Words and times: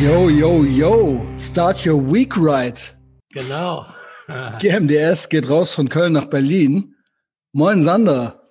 Yo, 0.00 0.28
yo, 0.28 0.64
yo, 0.64 1.20
start 1.38 1.86
your 1.86 1.96
week 1.96 2.36
right. 2.36 2.94
Genau. 3.32 3.86
GMDS 4.58 5.28
geht 5.28 5.48
raus 5.48 5.72
von 5.72 5.88
Köln 5.88 6.12
nach 6.12 6.26
Berlin. 6.26 6.94
Moin, 7.52 7.82
Sander. 7.82 8.42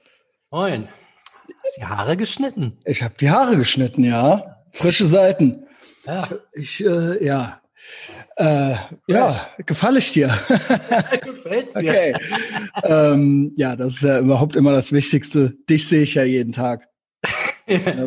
Moin. 0.51 0.87
Hast 1.61 1.77
die 1.77 1.85
Haare 1.85 2.15
geschnitten? 2.15 2.79
Ich 2.85 3.03
habe 3.03 3.15
die 3.19 3.29
Haare 3.29 3.57
geschnitten, 3.57 4.03
ja. 4.03 4.63
Frische 4.71 5.05
Seiten. 5.05 5.67
Ja. 6.05 6.27
Ich, 6.53 6.83
äh, 6.83 7.23
ja. 7.23 7.61
Äh, 8.37 8.75
ja, 9.07 9.35
gefalle 9.65 9.99
ich 9.99 10.11
dir? 10.13 10.27
Gefällt's 11.23 11.75
mir. 11.75 11.89
Okay. 11.89 12.15
ähm, 12.83 13.51
ja, 13.57 13.75
das 13.75 13.95
ist 13.95 14.03
ja 14.03 14.19
überhaupt 14.19 14.55
immer 14.55 14.71
das 14.71 14.91
Wichtigste. 14.91 15.53
Dich 15.69 15.87
sehe 15.87 16.03
ich 16.03 16.15
ja 16.15 16.23
jeden 16.23 16.53
Tag. 16.53 16.87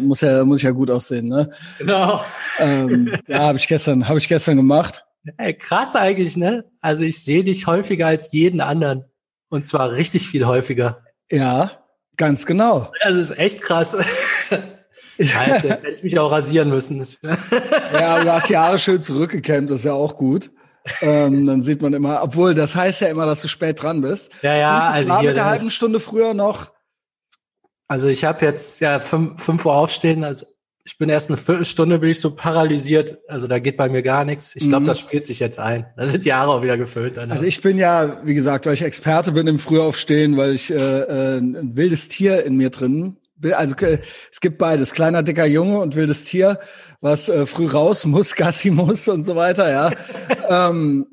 Muss 0.01 0.21
ja, 0.21 0.45
muss 0.45 0.59
ich 0.59 0.65
ja 0.65 0.71
gut 0.71 0.91
aussehen, 0.91 1.29
ne? 1.29 1.51
Genau. 1.79 2.23
Ähm, 2.59 3.13
ja, 3.27 3.41
habe 3.41 3.59
ich 3.59 3.69
gestern, 3.69 4.09
habe 4.09 4.19
ich 4.19 4.29
gestern 4.29 4.57
gemacht. 4.57 5.05
Ey, 5.39 5.55
krass 5.55 5.97
eigentlich, 5.97 6.37
ne? 6.37 6.65
Also 6.81 7.03
ich 7.03 7.23
sehe 7.23 7.43
dich 7.43 7.67
häufiger 7.67 8.07
als 8.07 8.31
jeden 8.33 8.61
anderen. 8.61 9.05
Und 9.49 9.67
zwar 9.67 9.93
richtig 9.93 10.29
viel 10.29 10.47
häufiger. 10.47 11.03
Ja, 11.31 11.71
ganz 12.17 12.47
genau. 12.47 12.93
Das 13.03 13.15
ist 13.15 13.39
echt 13.39 13.63
krass. 13.63 13.97
Scheiße, 15.19 15.69
jetzt 15.69 15.85
hätte 15.85 15.97
ich 15.97 16.03
mich 16.03 16.19
auch 16.19 16.31
rasieren 16.31 16.69
müssen. 16.69 17.05
Ja, 17.93 18.23
du 18.23 18.33
hast 18.33 18.49
die 18.51 18.57
Haare 18.57 18.79
schön 18.79 19.01
zurückgekämmt, 19.03 19.71
das 19.71 19.81
ist 19.81 19.85
ja 19.85 19.95
auch 19.95 20.17
gut. 20.17 20.51
Ähm, 21.01 21.47
dann 21.47 21.63
sieht 21.63 21.83
man 21.83 21.95
immer, 21.95 22.23
obwohl 22.23 22.55
das 22.55 22.77
heißt 22.77 23.01
ja 23.01 23.09
immer, 23.09 23.27
dass 23.27 23.43
du 23.43 23.49
spät 23.49 23.83
dran 23.83 24.03
bist. 24.03 24.31
ja, 24.43 24.55
ja, 24.55 24.79
also 24.91 25.11
War 25.11 25.21
hier, 25.21 25.31
mit 25.31 25.37
der 25.37 25.47
halben 25.47 25.71
Stunde 25.71 25.99
früher 25.99 26.35
noch. 26.35 26.71
Also 27.89 28.09
ich 28.09 28.25
habe 28.25 28.45
jetzt 28.45 28.81
ja 28.81 29.01
fünf, 29.01 29.43
fünf 29.43 29.65
Uhr 29.67 29.75
aufstehen, 29.75 30.25
also 30.25 30.47
ich 30.85 30.99
bin 30.99 31.09
erst 31.09 31.31
eine 31.31 31.37
Viertelstunde 31.37 31.99
bin 31.99 32.11
ich 32.11 32.21
so 32.21 32.37
paralysiert, 32.37 33.19
also 33.27 33.49
da 33.49 33.59
geht 33.59 33.77
bei 33.77 33.89
mir 33.89 34.03
gar 34.05 34.25
nichts. 34.25 34.55
Ich 34.55 34.69
glaube, 34.69 34.83
Mhm. 34.83 34.87
das 34.87 35.01
spielt 35.01 35.25
sich 35.25 35.41
jetzt 35.41 35.59
ein. 35.59 35.87
Da 35.97 36.07
sind 36.07 36.25
die 36.25 36.33
Haare 36.33 36.53
auch 36.53 36.63
wieder 36.63 36.77
gefüllt. 36.79 37.17
Dann, 37.17 37.33
Also 37.33 37.45
ich 37.45 37.61
bin 37.61 37.77
ja, 37.77 38.21
wie 38.25 38.35
gesagt, 38.35 38.67
weil 38.67 38.75
ich 38.75 38.83
Experte 38.83 39.33
bin 39.33 39.49
im 39.49 39.59
Frühaufstehen, 39.59 40.37
weil 40.37 40.53
ich 40.53 40.71
äh, 40.71 40.75
äh, 40.77 41.39
ein 41.39 41.77
wildes 41.77 42.07
Tier 42.09 42.45
in 42.45 42.57
mir 42.57 42.71
drin 42.71 43.17
bin. 43.35 43.55
Also 43.55 43.75
äh, 43.85 43.99
es 44.31 44.41
gibt 44.41 44.59
beides, 44.59 44.93
kleiner, 44.93 45.25
dicker 45.25 45.47
Junge 45.47 45.81
und 45.81 45.97
wildes 45.97 46.25
Tier, 46.25 46.61
was 47.01 47.29
äh, 47.29 47.47
früh 47.47 47.67
raus 47.67 48.05
muss, 48.07 48.35
Gassi 48.37 48.71
muss 48.71 49.09
und 49.09 49.25
so 49.25 49.35
weiter, 49.35 49.69
ja. 49.69 49.91
ähm, 50.71 51.07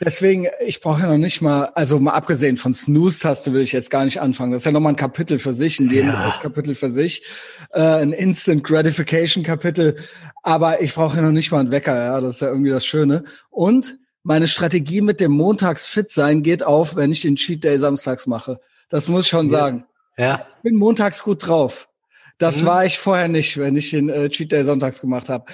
deswegen, 0.00 0.46
ich 0.66 0.80
brauche 0.80 1.02
ja 1.02 1.08
noch 1.08 1.18
nicht 1.18 1.40
mal, 1.40 1.66
also 1.74 2.00
mal 2.00 2.12
abgesehen 2.12 2.56
von 2.56 2.74
Snooze-Taste 2.74 3.52
will 3.52 3.62
ich 3.62 3.72
jetzt 3.72 3.90
gar 3.90 4.04
nicht 4.04 4.20
anfangen. 4.20 4.52
Das 4.52 4.62
ist 4.62 4.66
ja 4.66 4.72
nochmal 4.72 4.92
ein 4.92 4.96
Kapitel 4.96 5.38
für 5.38 5.52
sich, 5.52 5.80
ein 5.80 5.88
Lebenskapitel 5.88 6.74
für 6.74 6.90
sich. 6.90 7.24
Äh, 7.72 7.80
ein 7.80 8.12
Instant 8.12 8.64
Gratification-Kapitel. 8.64 9.96
Aber 10.42 10.82
ich 10.82 10.94
brauche 10.94 11.16
ja 11.16 11.22
noch 11.22 11.32
nicht 11.32 11.50
mal 11.52 11.60
einen 11.60 11.70
Wecker, 11.70 11.96
ja. 11.96 12.20
Das 12.20 12.36
ist 12.36 12.40
ja 12.40 12.48
irgendwie 12.48 12.70
das 12.70 12.84
Schöne. 12.84 13.24
Und 13.50 13.98
meine 14.22 14.48
Strategie 14.48 15.02
mit 15.02 15.20
dem 15.20 15.32
Montags 15.32 15.86
fit 15.86 16.10
sein 16.10 16.42
geht 16.42 16.62
auf, 16.62 16.96
wenn 16.96 17.12
ich 17.12 17.22
den 17.22 17.36
Cheat 17.36 17.62
Day 17.62 17.78
samstags 17.78 18.26
mache. 18.26 18.60
Das 18.88 19.08
muss 19.08 19.24
ich 19.24 19.30
schon 19.30 19.48
sagen. 19.50 19.84
ja, 20.16 20.46
Ich 20.48 20.62
bin 20.62 20.76
montags 20.76 21.22
gut 21.22 21.46
drauf. 21.46 21.88
Das 22.38 22.62
Mhm. 22.62 22.66
war 22.66 22.84
ich 22.84 22.98
vorher 22.98 23.28
nicht, 23.28 23.58
wenn 23.58 23.76
ich 23.76 23.90
den 23.90 24.08
äh, 24.08 24.28
Cheat 24.28 24.50
Day 24.52 24.64
sonntags 24.64 25.00
gemacht 25.00 25.28
habe. 25.28 25.44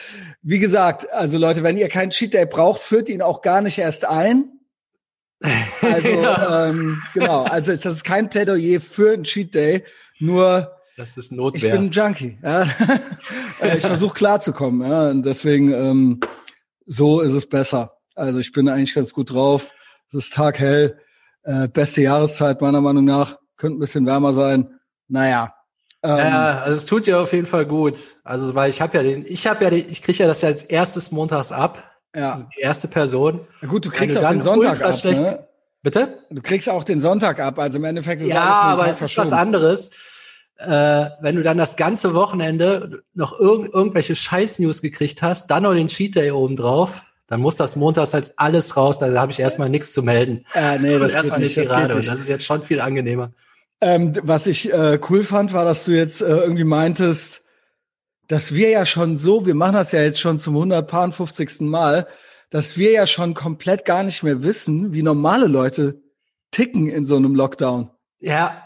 Wie 0.42 0.58
gesagt, 0.58 1.10
also 1.12 1.36
Leute, 1.38 1.62
wenn 1.62 1.76
ihr 1.76 1.88
keinen 1.88 2.10
Cheat 2.10 2.32
Day 2.34 2.46
braucht, 2.46 2.80
führt 2.80 3.08
ihn 3.08 3.20
auch 3.22 3.42
gar 3.42 3.60
nicht 3.62 3.78
erst 3.78 4.04
ein. 4.06 4.44
Also 5.82 6.08
ähm, 6.08 6.98
genau, 7.14 7.44
also 7.44 7.72
das 7.74 7.86
ist 7.86 8.04
kein 8.04 8.28
Plädoyer 8.28 8.78
für 8.80 9.14
einen 9.14 9.24
Cheat 9.24 9.54
Day, 9.54 9.84
nur 10.18 10.70
das 10.98 11.16
ist 11.16 11.32
ich 11.32 11.38
Notwehr. 11.38 11.72
bin 11.72 11.84
ein 11.86 11.90
Junkie. 11.90 12.38
Ja. 12.42 12.68
Äh, 13.62 13.76
ich 13.76 13.84
versuche 13.86 14.14
klarzukommen. 14.14 14.90
Ja. 14.90 15.10
Und 15.10 15.24
deswegen 15.26 15.70
ähm, 15.72 16.20
so 16.86 17.20
ist 17.20 17.34
es 17.34 17.46
besser. 17.46 17.92
Also 18.14 18.38
ich 18.38 18.52
bin 18.52 18.68
eigentlich 18.70 18.94
ganz 18.94 19.12
gut 19.12 19.32
drauf. 19.34 19.72
Es 20.08 20.14
ist 20.14 20.32
taghell, 20.34 20.98
äh, 21.42 21.68
beste 21.68 22.00
Jahreszeit 22.02 22.62
meiner 22.62 22.80
Meinung 22.80 23.04
nach. 23.04 23.38
Könnte 23.58 23.76
ein 23.76 23.80
bisschen 23.80 24.06
wärmer 24.06 24.32
sein. 24.32 24.78
Naja. 25.08 25.52
Ähm, 26.02 26.16
Ja, 26.18 26.60
also 26.62 26.76
es 26.76 26.86
tut 26.86 27.06
dir 27.06 27.20
auf 27.20 27.32
jeden 27.32 27.46
Fall 27.46 27.66
gut. 27.66 27.98
Also 28.24 28.54
weil 28.54 28.70
ich 28.70 28.80
habe 28.80 28.96
ja 28.96 29.02
den, 29.02 29.24
ich 29.26 29.46
habe 29.46 29.64
ja 29.64 29.70
den, 29.70 29.88
ich 29.88 30.02
kriege 30.02 30.18
ja 30.18 30.26
das 30.26 30.40
ja 30.42 30.48
als 30.48 30.62
erstes 30.62 31.10
montags 31.10 31.52
ab. 31.52 31.82
ja. 32.14 32.32
Also 32.32 32.44
die 32.56 32.60
erste 32.60 32.88
Person. 32.88 33.40
Na 33.60 33.68
gut, 33.68 33.84
du 33.84 33.90
kriegst 33.90 34.16
auch 34.16 34.28
den 34.28 34.42
Sonntag 34.42 34.80
ab. 34.82 34.98
schlecht- 34.98 35.20
Ne? 35.20 35.46
Bitte? 35.82 36.18
Du 36.30 36.42
kriegst 36.42 36.68
auch 36.68 36.84
den 36.84 37.00
Sonntag 37.00 37.40
ab. 37.40 37.58
Also 37.58 37.78
im 37.78 37.84
Endeffekt 37.84 38.20
ist 38.20 38.28
Ja, 38.28 38.42
alles 38.42 38.54
einen 38.62 38.72
aber 38.72 38.82
Tag 38.82 38.90
es 38.90 39.02
ist 39.02 39.16
was 39.16 39.32
anderes. 39.32 39.90
Äh, 40.56 41.06
wenn 41.22 41.36
du 41.36 41.42
dann 41.42 41.56
das 41.56 41.76
ganze 41.76 42.12
Wochenende 42.12 43.02
noch 43.14 43.38
irg 43.38 43.70
irgendwelche 43.72 44.14
Scheiß-News 44.14 44.82
gekriegt 44.82 45.22
hast, 45.22 45.46
dann 45.50 45.62
noch 45.62 45.72
den 45.72 45.88
Cheat 45.88 46.16
Day 46.16 46.32
oben 46.32 46.54
drauf, 46.56 47.02
dann 47.28 47.40
muss 47.40 47.56
das 47.56 47.76
montags 47.76 48.14
als 48.14 48.36
alles 48.36 48.76
raus, 48.76 48.98
dann 48.98 49.18
habe 49.18 49.32
ich 49.32 49.40
erstmal 49.40 49.70
nichts 49.70 49.92
zu 49.94 50.02
melden. 50.02 50.44
Äh, 50.54 50.78
nee, 50.80 50.98
das 50.98 51.14
erstmal 51.14 51.38
nicht. 51.40 51.56
Das 51.56 51.68
geht 51.68 51.94
nicht. 51.96 52.08
das 52.10 52.20
ist 52.20 52.28
jetzt 52.28 52.44
schon 52.44 52.60
viel 52.60 52.80
angenehmer. 52.82 53.30
Ähm, 53.80 54.12
was 54.22 54.46
ich 54.46 54.72
äh, 54.72 54.98
cool 55.08 55.24
fand, 55.24 55.52
war, 55.52 55.64
dass 55.64 55.84
du 55.84 55.92
jetzt 55.92 56.20
äh, 56.20 56.26
irgendwie 56.26 56.64
meintest, 56.64 57.42
dass 58.28 58.52
wir 58.54 58.68
ja 58.70 58.84
schon 58.86 59.16
so, 59.18 59.46
wir 59.46 59.54
machen 59.54 59.74
das 59.74 59.92
ja 59.92 60.02
jetzt 60.02 60.20
schon 60.20 60.38
zum 60.38 60.54
150. 60.56 61.60
Mal, 61.62 62.06
dass 62.50 62.76
wir 62.76 62.90
ja 62.92 63.06
schon 63.06 63.34
komplett 63.34 63.84
gar 63.84 64.02
nicht 64.02 64.22
mehr 64.22 64.42
wissen, 64.42 64.92
wie 64.92 65.02
normale 65.02 65.46
Leute 65.46 66.00
ticken 66.50 66.88
in 66.88 67.04
so 67.06 67.16
einem 67.16 67.34
Lockdown. 67.34 67.90
Ja, 68.18 68.64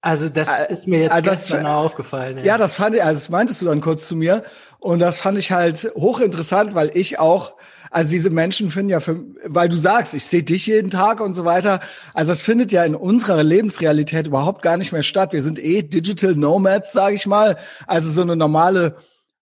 also 0.00 0.28
das 0.28 0.60
Äh, 0.60 0.72
ist 0.72 0.86
mir 0.86 1.00
jetzt 1.02 1.12
also 1.12 1.30
das- 1.30 1.40
gestern 1.48 1.66
auch 1.66 1.84
aufgefallen. 1.84 2.42
Ja, 2.44 2.56
das 2.56 2.74
fand 2.74 2.94
ich, 2.94 3.02
also 3.04 3.18
das 3.18 3.28
meintest 3.28 3.60
du 3.62 3.66
dann 3.66 3.80
kurz 3.80 4.08
zu 4.08 4.16
mir. 4.16 4.44
Und 4.78 5.00
das 5.00 5.18
fand 5.18 5.36
ich 5.38 5.50
halt 5.52 5.92
hochinteressant, 5.96 6.74
weil 6.74 6.90
ich 6.96 7.18
auch, 7.18 7.54
also 7.90 8.10
diese 8.10 8.30
Menschen 8.30 8.70
finden 8.70 8.90
ja, 8.90 9.00
für, 9.00 9.24
weil 9.44 9.68
du 9.68 9.76
sagst, 9.76 10.14
ich 10.14 10.24
sehe 10.24 10.42
dich 10.42 10.66
jeden 10.66 10.90
Tag 10.90 11.20
und 11.20 11.34
so 11.34 11.44
weiter. 11.44 11.80
Also 12.14 12.32
das 12.32 12.40
findet 12.40 12.72
ja 12.72 12.84
in 12.84 12.94
unserer 12.94 13.42
Lebensrealität 13.42 14.26
überhaupt 14.26 14.62
gar 14.62 14.76
nicht 14.76 14.92
mehr 14.92 15.02
statt. 15.02 15.32
Wir 15.32 15.42
sind 15.42 15.58
eh 15.58 15.82
Digital 15.82 16.34
Nomads, 16.34 16.92
sage 16.92 17.16
ich 17.16 17.26
mal. 17.26 17.56
Also 17.86 18.10
so 18.10 18.22
eine 18.22 18.36
normale 18.36 18.96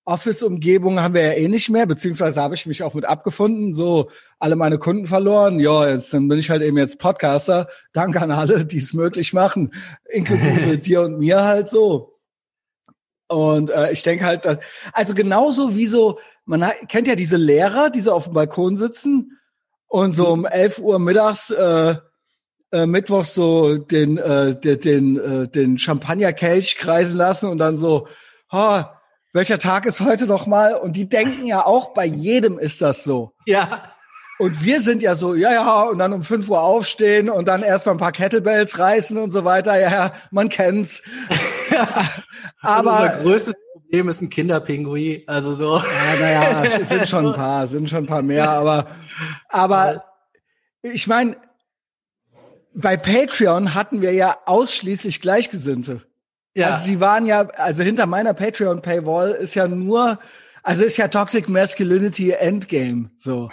Office-Umgebung 0.07 1.01
haben 1.01 1.15
wir 1.15 1.23
ja 1.23 1.33
eh 1.33 1.49
nicht 1.49 1.69
mehr, 1.69 1.85
beziehungsweise 1.85 2.41
habe 2.41 2.55
ich 2.55 2.65
mich 2.65 2.85
auch 2.85 2.95
mit 2.95 3.05
abgefunden. 3.05 3.75
So, 3.75 4.09
alle 4.39 4.55
meine 4.55 4.79
Kunden 4.79 5.07
verloren. 5.07 5.59
Ja, 5.59 5.89
jetzt 5.89 6.15
dann 6.15 6.29
bin 6.29 6.39
ich 6.39 6.49
halt 6.49 6.63
eben 6.63 6.79
jetzt 6.79 6.99
Podcaster. 6.99 7.69
Danke 7.93 8.23
an 8.23 8.31
alle, 8.31 8.65
die 8.65 8.79
es 8.79 8.93
möglich 8.93 9.33
machen, 9.33 9.73
inklusive 10.09 10.79
dir 10.79 11.03
und 11.03 11.19
mir 11.19 11.43
halt 11.43 11.69
so. 11.69 12.17
Und 13.29 13.71
äh, 13.71 13.91
ich 13.91 14.05
denke 14.05 14.25
halt, 14.25 14.45
dass, 14.45 14.59
also 14.93 15.13
genauso 15.15 15.75
wie 15.75 15.87
so, 15.87 16.21
man 16.47 16.65
kennt 16.89 17.09
ja 17.09 17.17
diese 17.17 17.37
Lehrer, 17.37 17.91
die 17.91 18.01
so 18.01 18.13
auf 18.13 18.25
dem 18.25 18.35
Balkon 18.35 18.77
sitzen 18.77 19.39
und 19.89 20.13
so 20.13 20.29
um 20.29 20.47
11 20.47 20.79
Uhr 20.79 20.99
mittags, 20.99 21.51
äh, 21.51 21.97
äh, 22.73 22.87
mittwochs 22.87 23.35
so 23.35 23.79
den, 23.79 24.17
äh, 24.17 24.59
den, 24.59 24.81
den, 24.81 25.17
äh, 25.17 25.49
den 25.49 25.79
Champagnerkelch 25.79 26.77
kreisen 26.77 27.17
lassen 27.17 27.49
und 27.49 27.59
dann 27.59 27.77
so, 27.77 28.09
ha, 28.51 29.01
welcher 29.33 29.59
Tag 29.59 29.87
ist 29.87 30.01
heute 30.01 30.27
noch 30.27 30.47
mal? 30.47 30.75
Und 30.75 30.97
die 30.97 31.09
denken 31.09 31.47
ja 31.47 31.67
auch, 31.67 31.93
bei 31.93 32.07
jedem 32.07 32.59
ist 32.59 32.81
das 32.81 33.05
so. 33.05 33.33
ja. 33.45 33.91
Und 34.39 34.63
wir 34.63 34.83
sind 34.83 35.03
ja 35.03 35.15
so, 35.15 35.35
ja, 35.35 35.51
ja, 35.51 35.83
und 35.85 35.99
dann 35.99 36.13
um 36.13 36.23
5 36.23 36.51
Uhr 36.51 36.61
aufstehen 36.61 37.31
und 37.31 37.49
dann 37.49 37.63
erstmal 37.63 37.95
ein 37.95 37.99
paar 37.99 38.13
Kettlebells 38.13 38.79
reißen 38.79 39.17
und 39.17 39.31
so 39.31 39.47
weiter. 39.47 39.81
Ja, 39.81 39.91
ja, 39.91 40.13
man 40.31 40.51
kennt's. 40.51 41.03
Aber 41.71 42.05
Aber 42.61 42.91
unser 42.91 43.23
größtes 43.23 43.55
Problem 43.97 44.11
ist 44.11 44.21
ein 44.21 44.29
Kinderpinguin. 44.29 45.23
Also 45.27 45.55
so. 45.55 45.79
Ja, 45.79 46.21
naja, 46.21 46.81
sind 46.85 47.09
schon 47.09 47.29
ein 47.29 47.35
paar, 47.35 47.67
sind 47.67 47.89
schon 47.89 48.05
ein 48.05 48.07
paar 48.07 48.21
mehr, 48.21 48.51
aber, 48.51 48.87
aber 49.49 50.05
ich 50.83 51.07
meine, 51.07 51.37
bei 52.75 52.99
Patreon 52.99 53.75
hatten 53.75 54.03
wir 54.03 54.13
ja 54.13 54.37
ausschließlich 54.45 55.23
Gleichgesinnte. 55.23 56.03
Ja. 56.55 56.73
Also 56.73 56.85
sie 56.85 57.01
waren 57.01 57.25
ja, 57.25 57.49
also 57.57 57.83
hinter 57.83 58.05
meiner 58.05 58.35
Patreon-Paywall 58.35 59.31
ist 59.31 59.55
ja 59.55 59.67
nur, 59.67 60.19
also 60.63 60.85
ist 60.85 60.99
ja 60.99 61.09
Toxic 61.09 61.49
Masculinity 61.49 62.33
Endgame, 62.33 63.11
so. 63.17 63.49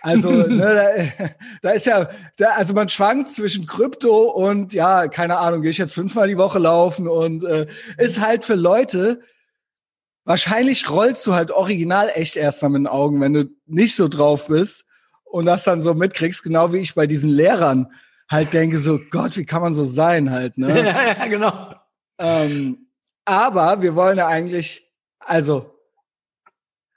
Also, 0.00 0.30
ne, 0.48 1.12
da, 1.18 1.28
da 1.60 1.70
ist 1.72 1.84
ja, 1.84 2.08
da, 2.38 2.52
also 2.52 2.72
man 2.72 2.88
schwankt 2.88 3.30
zwischen 3.30 3.66
Krypto 3.66 4.30
und 4.30 4.72
ja, 4.72 5.08
keine 5.08 5.36
Ahnung, 5.36 5.60
gehe 5.60 5.70
ich 5.70 5.78
jetzt 5.78 5.94
fünfmal 5.94 6.28
die 6.28 6.38
Woche 6.38 6.58
laufen 6.58 7.08
und 7.08 7.44
äh, 7.44 7.66
ist 7.98 8.20
halt 8.20 8.46
für 8.46 8.54
Leute, 8.54 9.20
wahrscheinlich 10.24 10.88
rollst 10.90 11.26
du 11.26 11.34
halt 11.34 11.50
original 11.50 12.10
echt 12.14 12.36
erstmal 12.36 12.70
mit 12.70 12.80
den 12.80 12.86
Augen, 12.86 13.20
wenn 13.20 13.34
du 13.34 13.50
nicht 13.66 13.96
so 13.96 14.08
drauf 14.08 14.46
bist 14.46 14.84
und 15.24 15.46
das 15.46 15.64
dann 15.64 15.80
so 15.80 15.94
mitkriegst, 15.94 16.42
genau 16.42 16.72
wie 16.72 16.78
ich 16.78 16.94
bei 16.94 17.06
diesen 17.06 17.30
Lehrern 17.30 17.92
halt 18.28 18.52
denke, 18.52 18.78
so 18.78 18.98
Gott, 19.10 19.36
wie 19.36 19.44
kann 19.44 19.62
man 19.62 19.74
so 19.74 19.84
sein 19.84 20.30
halt, 20.30 20.58
ne? 20.58 20.68
ja, 20.84 21.06
ja, 21.08 21.26
genau. 21.26 21.74
ähm, 22.18 22.86
aber 23.24 23.82
wir 23.82 23.94
wollen 23.94 24.18
ja 24.18 24.26
eigentlich, 24.26 24.90
also, 25.20 25.72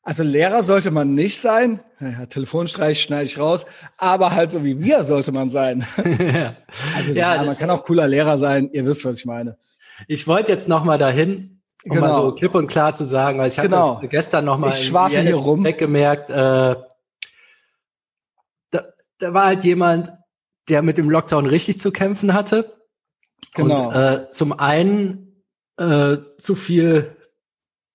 also 0.03 0.23
Lehrer 0.23 0.63
sollte 0.63 0.91
man 0.91 1.15
nicht 1.15 1.39
sein. 1.39 1.79
Ja, 1.99 2.25
Telefonstreich 2.27 3.01
schneide 3.01 3.25
ich 3.25 3.39
raus. 3.39 3.65
Aber 3.97 4.31
halt 4.33 4.51
so 4.51 4.63
wie 4.63 4.79
wir 4.79 5.03
sollte 5.03 5.31
man 5.31 5.49
sein. 5.49 5.85
ja. 6.19 6.55
Also 6.95 7.13
Ja, 7.13 7.35
ja, 7.35 7.43
man 7.43 7.57
kann 7.57 7.69
auch 7.69 7.83
cooler 7.83 8.07
Lehrer 8.07 8.37
sein. 8.37 8.69
Ihr 8.71 8.85
wisst, 8.85 9.03
was 9.03 9.17
ich 9.17 9.25
meine. 9.25 9.57
Ich 10.07 10.27
wollte 10.27 10.51
jetzt 10.51 10.67
noch 10.67 10.83
mal 10.83 10.97
dahin, 10.97 11.54
Um 11.85 11.95
genau. 11.95 12.07
mal 12.07 12.13
so 12.13 12.31
klipp 12.33 12.55
und 12.55 12.67
klar 12.67 12.93
zu 12.93 13.05
sagen, 13.05 13.37
weil 13.37 13.47
ich 13.47 13.57
hatte 13.57 13.69
genau. 13.69 13.99
das 14.01 14.09
gestern 14.09 14.45
noch 14.45 14.57
mal 14.57 14.69
ich 14.69 14.87
hier 14.87 15.35
rum. 15.35 15.63
weggemerkt, 15.63 16.29
äh, 16.31 16.75
da, 18.71 18.83
da 19.19 19.33
war 19.33 19.45
halt 19.45 19.63
jemand, 19.63 20.11
der 20.67 20.81
mit 20.81 20.97
dem 20.97 21.09
Lockdown 21.09 21.45
richtig 21.45 21.79
zu 21.79 21.91
kämpfen 21.91 22.33
hatte. 22.33 22.73
Genau. 23.53 23.89
Und, 23.89 23.95
äh, 23.95 24.29
zum 24.31 24.59
einen 24.59 25.43
äh, 25.77 26.17
zu 26.37 26.55
viel 26.55 27.15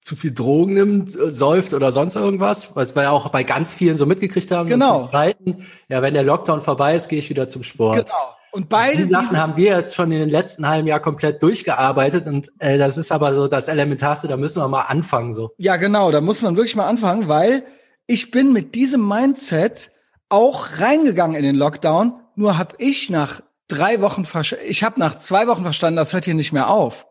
zu 0.00 0.16
viel 0.16 0.32
Drogen 0.32 0.75
nimmt, 0.75 1.14
äh, 1.14 1.31
säuft 1.31 1.75
oder 1.75 1.92
sonst 1.92 2.16
irgendwas, 2.16 2.75
was 2.75 2.96
wir 2.96 3.02
ja 3.02 3.10
auch 3.10 3.28
bei 3.28 3.42
ganz 3.42 3.75
vielen 3.75 3.96
so 3.96 4.06
mitgekriegt 4.06 4.50
haben. 4.50 4.69
Genau. 4.69 4.96
Und 4.96 5.02
zum 5.02 5.10
Zweiten, 5.10 5.66
ja, 5.88 6.00
wenn 6.00 6.14
der 6.14 6.22
Lockdown 6.22 6.62
vorbei 6.62 6.94
ist, 6.94 7.08
gehe 7.08 7.19
ich 7.19 7.28
wieder 7.28 7.48
zum 7.48 7.62
Sport. 7.62 8.06
Genau. 8.06 8.37
Und 8.52 8.69
beide 8.69 8.99
die 8.99 9.05
Sachen 9.05 9.38
haben 9.38 9.56
wir 9.56 9.76
jetzt 9.76 9.94
schon 9.94 10.11
in 10.11 10.19
den 10.19 10.29
letzten 10.29 10.69
halben 10.69 10.87
Jahr 10.88 11.00
komplett 11.00 11.43
durchgearbeitet 11.43 12.26
und 12.26 12.50
äh, 12.58 12.79
das 12.79 12.99
ist 12.99 13.12
aber 13.12 13.32
so 13.35 13.47
das 13.47 13.69
Elementarste, 13.69 14.29
da 14.29 14.37
müssen 14.37 14.61
wir 14.61 14.69
mal 14.69 14.82
anfangen 14.82 15.32
so. 15.32 15.52
Ja, 15.56 15.76
genau, 15.76 16.11
da 16.11 16.20
muss 16.20 16.43
man 16.43 16.56
wirklich 16.56 16.75
mal 16.75 16.88
anfangen, 16.88 17.29
weil 17.29 17.64
ich 18.06 18.31
bin 18.31 18.52
mit 18.52 18.75
diesem 18.75 19.06
Mindset 19.06 19.93
auch 20.29 20.79
reingegangen 20.79 21.37
in 21.37 21.44
den 21.44 21.56
Lockdown, 21.56 22.20
nur 22.35 22.58
habe 22.58 22.75
ich 22.79 23.11
nach 23.11 23.43
drei 23.69 24.00
Wochen, 24.00 24.26
ich 24.67 24.82
habe 24.82 24.99
nach 24.99 25.17
zwei 25.17 25.47
Wochen 25.47 25.62
verstanden, 25.62 25.97
das 25.97 26.12
hört 26.12 26.25
hier 26.25 26.35
nicht 26.35 26.52
mehr 26.52 26.70
auf. 26.70 27.06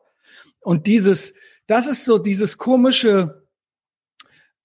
Und 0.62 0.88
dieses, 0.88 1.34
das 1.68 1.88
ist 1.88 2.04
so 2.04 2.18
dieses 2.18 2.58
komische, 2.58 3.48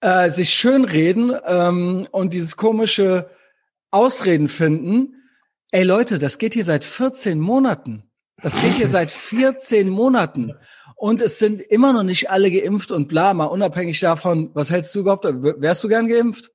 äh, 0.01 0.29
sich 0.29 0.53
schönreden 0.53 1.33
ähm, 1.45 2.07
und 2.11 2.33
dieses 2.33 2.57
komische 2.57 3.29
Ausreden 3.91 4.47
finden, 4.47 5.14
Ey 5.75 5.83
Leute, 5.83 6.19
das 6.19 6.37
geht 6.37 6.53
hier 6.53 6.63
seit 6.63 6.85
14 6.85 7.37
Monaten. 7.37 8.09
Das 8.41 8.53
geht 8.61 8.71
hier 8.71 8.87
seit 8.87 9.11
14 9.11 9.89
Monaten. 9.89 10.53
Und 10.95 11.21
es 11.21 11.37
sind 11.37 11.59
immer 11.59 11.91
noch 11.91 12.03
nicht 12.03 12.29
alle 12.29 12.49
geimpft 12.49 12.93
und 12.93 13.09
bla, 13.09 13.33
mal 13.33 13.43
unabhängig 13.43 13.99
davon, 13.99 14.51
was 14.53 14.71
hältst 14.71 14.95
du 14.95 15.01
überhaupt? 15.01 15.25
Wärst 15.25 15.83
du 15.83 15.89
gern 15.89 16.07
geimpft? 16.07 16.49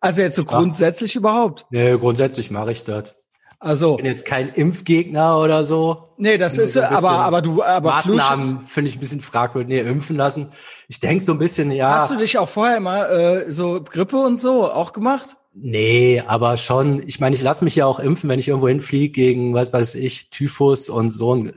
Also 0.00 0.22
jetzt 0.22 0.34
so 0.34 0.42
ja. 0.42 0.48
grundsätzlich 0.48 1.14
überhaupt? 1.14 1.66
Nee, 1.70 1.96
grundsätzlich 1.98 2.50
mache 2.50 2.72
ich 2.72 2.82
das. 2.82 3.14
Also. 3.60 3.92
Ich 3.92 3.98
bin 3.98 4.06
jetzt 4.06 4.26
kein 4.26 4.48
Impfgegner 4.48 5.38
oder 5.38 5.62
so. 5.62 6.08
Nee, 6.16 6.36
das 6.36 6.58
ist, 6.58 6.72
so 6.72 6.82
aber, 6.82 7.10
aber 7.10 7.42
du, 7.42 7.62
aber 7.62 7.90
Maßnahmen 7.90 8.58
finde 8.62 8.88
ich 8.88 8.96
ein 8.96 9.00
bisschen 9.00 9.20
fragwürdig. 9.20 9.68
Nee, 9.68 9.88
impfen 9.88 10.16
lassen. 10.16 10.48
Ich 10.88 10.98
denke 10.98 11.22
so 11.22 11.30
ein 11.30 11.38
bisschen, 11.38 11.70
ja. 11.70 12.00
Hast 12.00 12.10
du 12.10 12.16
dich 12.16 12.38
auch 12.38 12.48
vorher 12.48 12.78
immer, 12.78 13.08
äh, 13.08 13.52
so 13.52 13.84
Grippe 13.84 14.16
und 14.16 14.40
so 14.40 14.68
auch 14.68 14.92
gemacht? 14.92 15.36
Nee, 15.56 16.22
aber 16.26 16.56
schon, 16.56 17.06
ich 17.06 17.20
meine, 17.20 17.36
ich 17.36 17.42
lasse 17.42 17.64
mich 17.64 17.76
ja 17.76 17.86
auch 17.86 18.00
impfen, 18.00 18.28
wenn 18.28 18.40
ich 18.40 18.48
irgendwo 18.48 18.68
hinfliege 18.68 19.12
gegen, 19.12 19.54
was 19.54 19.72
weiß 19.72 19.94
ich, 19.94 20.30
Typhus 20.30 20.88
und 20.88 21.10
so 21.10 21.48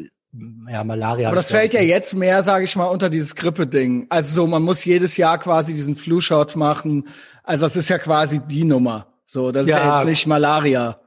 ja, 0.70 0.84
Malaria. 0.84 1.28
Aber 1.28 1.36
das 1.36 1.50
fällt 1.50 1.74
ja 1.74 1.82
jetzt 1.82 2.14
mehr, 2.14 2.44
sage 2.44 2.66
ich 2.66 2.76
mal, 2.76 2.86
unter 2.86 3.10
dieses 3.10 3.36
Grippe-Ding. 3.36 4.08
Also 4.10 4.42
so, 4.42 4.48
man 4.48 4.62
muss 4.62 4.84
jedes 4.86 5.18
Jahr 5.18 5.40
quasi 5.40 5.74
diesen 5.74 5.96
Flu-Shot 5.96 6.56
machen. 6.56 7.08
Also 7.44 7.66
das 7.66 7.76
ist 7.76 7.90
ja 7.90 7.98
quasi 7.98 8.40
die 8.40 8.64
Nummer. 8.64 9.08
So, 9.26 9.52
das 9.52 9.68
ja, 9.68 9.78
ist 9.78 9.84
ja 9.84 9.98
jetzt 10.00 10.08
nicht 10.08 10.28
Malaria. 10.28 11.00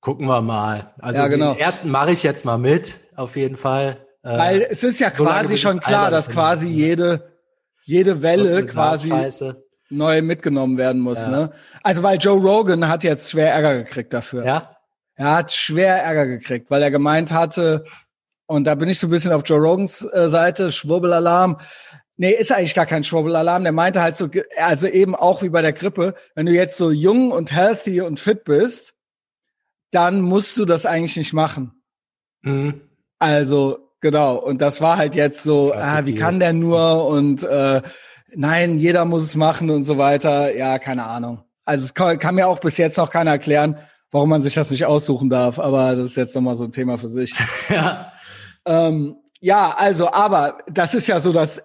Gucken 0.00 0.26
wir 0.26 0.42
mal. 0.42 0.92
Also 0.98 1.20
ja, 1.20 1.28
genau. 1.28 1.52
den 1.52 1.60
ersten 1.60 1.90
mache 1.90 2.12
ich 2.12 2.22
jetzt 2.22 2.44
mal 2.44 2.58
mit, 2.58 3.00
auf 3.16 3.36
jeden 3.36 3.56
Fall. 3.56 3.98
Äh, 4.22 4.38
Weil 4.38 4.66
es 4.68 4.82
ist 4.82 4.98
ja 4.98 5.10
quasi 5.10 5.56
schon 5.56 5.80
klar, 5.80 6.10
dass 6.10 6.28
quasi 6.28 6.68
jede, 6.68 7.32
jede 7.84 8.22
Welle 8.22 8.64
quasi 8.66 9.12
neu 9.96 10.22
mitgenommen 10.22 10.78
werden 10.78 11.00
muss. 11.00 11.26
Ja. 11.26 11.30
Ne? 11.30 11.52
Also 11.82 12.02
weil 12.02 12.18
Joe 12.18 12.40
Rogan 12.40 12.88
hat 12.88 13.04
jetzt 13.04 13.30
schwer 13.30 13.52
Ärger 13.52 13.76
gekriegt 13.82 14.12
dafür. 14.12 14.44
Ja. 14.44 14.76
Er 15.16 15.36
hat 15.36 15.52
schwer 15.52 16.02
Ärger 16.02 16.26
gekriegt, 16.26 16.70
weil 16.70 16.82
er 16.82 16.90
gemeint 16.90 17.32
hatte, 17.32 17.84
und 18.46 18.64
da 18.64 18.74
bin 18.74 18.88
ich 18.88 18.98
so 18.98 19.06
ein 19.06 19.10
bisschen 19.10 19.32
auf 19.32 19.42
Joe 19.44 19.58
Rogans 19.58 20.04
äh, 20.12 20.28
Seite, 20.28 20.70
Schwurbelalarm. 20.70 21.58
Nee, 22.16 22.32
ist 22.32 22.52
eigentlich 22.52 22.74
gar 22.74 22.86
kein 22.86 23.04
Schwurbelalarm. 23.04 23.62
Der 23.62 23.72
meinte 23.72 24.02
halt 24.02 24.16
so, 24.16 24.28
also 24.58 24.86
eben 24.86 25.14
auch 25.14 25.42
wie 25.42 25.48
bei 25.48 25.62
der 25.62 25.72
Grippe, 25.72 26.14
wenn 26.34 26.46
du 26.46 26.52
jetzt 26.52 26.76
so 26.76 26.90
jung 26.90 27.32
und 27.32 27.52
healthy 27.52 28.02
und 28.02 28.20
fit 28.20 28.44
bist, 28.44 28.94
dann 29.90 30.20
musst 30.20 30.56
du 30.56 30.64
das 30.64 30.86
eigentlich 30.86 31.16
nicht 31.16 31.32
machen. 31.32 31.82
Mhm. 32.42 32.82
Also, 33.18 33.90
genau. 34.00 34.36
Und 34.36 34.60
das 34.60 34.80
war 34.80 34.96
halt 34.96 35.14
jetzt 35.14 35.42
so, 35.42 35.72
ah, 35.72 36.04
wie 36.04 36.14
kann 36.14 36.40
der 36.40 36.52
nur 36.52 37.06
und 37.06 37.42
äh, 37.42 37.80
nein, 38.36 38.78
jeder 38.78 39.04
muss 39.04 39.22
es 39.22 39.36
machen 39.36 39.70
und 39.70 39.84
so 39.84 39.98
weiter. 39.98 40.54
Ja, 40.54 40.78
keine 40.78 41.06
Ahnung. 41.06 41.44
Also 41.64 41.84
es 41.84 41.94
kann, 41.94 42.18
kann 42.18 42.34
mir 42.34 42.46
auch 42.46 42.60
bis 42.60 42.76
jetzt 42.76 42.98
noch 42.98 43.10
keiner 43.10 43.32
erklären, 43.32 43.78
warum 44.10 44.28
man 44.28 44.42
sich 44.42 44.54
das 44.54 44.70
nicht 44.70 44.84
aussuchen 44.84 45.30
darf. 45.30 45.58
Aber 45.58 45.96
das 45.96 46.10
ist 46.10 46.16
jetzt 46.16 46.34
nochmal 46.34 46.56
so 46.56 46.64
ein 46.64 46.72
Thema 46.72 46.98
für 46.98 47.08
sich. 47.08 47.34
ja. 47.68 48.12
Ähm, 48.64 49.16
ja, 49.40 49.74
also, 49.76 50.12
aber 50.12 50.58
das 50.66 50.94
ist 50.94 51.06
ja 51.06 51.20
so 51.20 51.32
das, 51.32 51.62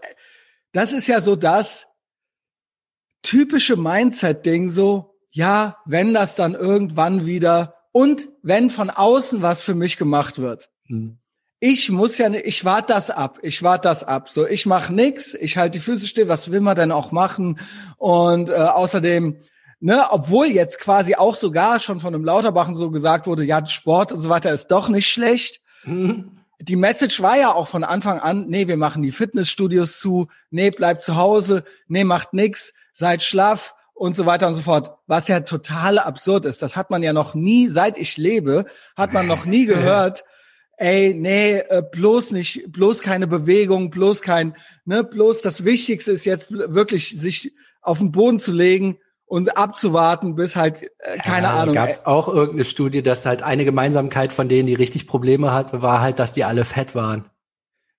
das 0.71 0.94
ist 0.94 1.07
ja 1.07 1.21
so 1.21 1.36
das 1.36 1.88
typische 3.22 3.75
Mindset-Ding 3.75 4.69
so, 4.69 5.15
ja, 5.30 5.77
wenn 5.86 6.13
das 6.13 6.36
dann 6.36 6.56
irgendwann 6.56 7.25
wieder 7.25 7.75
und 7.92 8.27
wenn 8.42 8.69
von 8.69 8.89
außen 8.89 9.42
was 9.42 9.62
für 9.62 9.75
mich 9.75 9.98
gemacht 9.98 10.39
wird. 10.39 10.69
Hm 10.88 11.19
ich 11.59 11.89
muss 11.89 12.17
ja, 12.17 12.31
ich 12.31 12.63
warte 12.63 12.94
das 12.94 13.09
ab, 13.09 13.39
ich 13.41 13.61
warte 13.63 13.89
das 13.89 14.03
ab. 14.03 14.29
So, 14.29 14.47
ich 14.47 14.65
mache 14.65 14.94
nix, 14.94 15.33
ich 15.33 15.57
halte 15.57 15.77
die 15.77 15.83
Füße 15.83 16.07
still, 16.07 16.29
was 16.29 16.51
will 16.51 16.61
man 16.61 16.75
denn 16.75 16.91
auch 16.91 17.11
machen? 17.11 17.59
Und 17.97 18.50
äh, 18.50 18.53
außerdem, 18.53 19.38
ne, 19.81 20.06
obwohl 20.09 20.47
jetzt 20.47 20.79
quasi 20.79 21.15
auch 21.15 21.35
sogar 21.35 21.79
schon 21.79 22.00
von 22.00 22.15
einem 22.15 22.23
Lauterbachen 22.23 22.77
so 22.77 22.89
gesagt 22.89 23.27
wurde, 23.27 23.44
ja, 23.44 23.65
Sport 23.65 24.13
und 24.13 24.21
so 24.21 24.29
weiter 24.29 24.53
ist 24.53 24.67
doch 24.67 24.88
nicht 24.88 25.09
schlecht. 25.09 25.61
Mhm. 25.83 26.31
Die 26.61 26.77
Message 26.77 27.21
war 27.21 27.38
ja 27.38 27.53
auch 27.53 27.67
von 27.67 27.83
Anfang 27.83 28.19
an, 28.19 28.47
nee, 28.47 28.67
wir 28.67 28.77
machen 28.77 29.01
die 29.01 29.12
Fitnessstudios 29.12 30.00
zu, 30.00 30.27
nee, 30.51 30.71
bleibt 30.71 31.03
zu 31.03 31.17
Hause, 31.17 31.63
nee, 31.88 32.03
macht 32.03 32.33
nix, 32.33 32.73
seid 32.94 33.21
schlaff 33.21 33.75
und 33.94 34.15
so 34.15 34.25
weiter 34.25 34.47
und 34.47 34.55
so 34.55 34.62
fort. 34.62 34.91
Was 35.07 35.27
ja 35.27 35.41
total 35.41 36.00
absurd 36.00 36.45
ist. 36.45 36.62
Das 36.62 36.77
hat 36.77 36.89
man 36.89 37.03
ja 37.03 37.12
noch 37.12 37.33
nie, 37.33 37.67
seit 37.67 37.97
ich 37.97 38.15
lebe, 38.15 38.65
hat 38.95 39.12
man 39.12 39.27
noch 39.27 39.44
nie 39.45 39.65
gehört, 39.65 40.23
ey, 40.79 41.13
nee, 41.13 41.57
äh, 41.57 41.83
bloß 41.91 42.31
nicht, 42.31 42.71
bloß 42.71 43.01
keine 43.01 43.27
Bewegung, 43.27 43.89
bloß 43.89 44.21
kein, 44.21 44.55
ne, 44.85 45.03
bloß 45.03 45.41
das 45.41 45.65
Wichtigste 45.65 46.13
ist 46.13 46.25
jetzt 46.25 46.47
wirklich, 46.49 47.19
sich 47.19 47.53
auf 47.81 47.99
den 47.99 48.11
Boden 48.11 48.39
zu 48.39 48.53
legen 48.53 48.97
und 49.25 49.57
abzuwarten, 49.57 50.35
bis 50.35 50.55
halt, 50.55 50.83
äh, 50.99 51.17
keine 51.17 51.47
ja, 51.47 51.53
Ahnung. 51.53 51.75
Gab 51.75 51.89
es 51.89 52.05
auch 52.05 52.29
irgendeine 52.29 52.65
Studie, 52.65 53.03
dass 53.03 53.25
halt 53.25 53.43
eine 53.43 53.65
Gemeinsamkeit 53.65 54.31
von 54.31 54.47
denen, 54.47 54.67
die 54.67 54.73
richtig 54.73 55.05
Probleme 55.05 55.51
hatten, 55.51 55.81
war 55.81 55.99
halt, 55.99 56.17
dass 56.17 56.33
die 56.33 56.45
alle 56.45 56.63
fett 56.63 56.95
waren. 56.95 57.29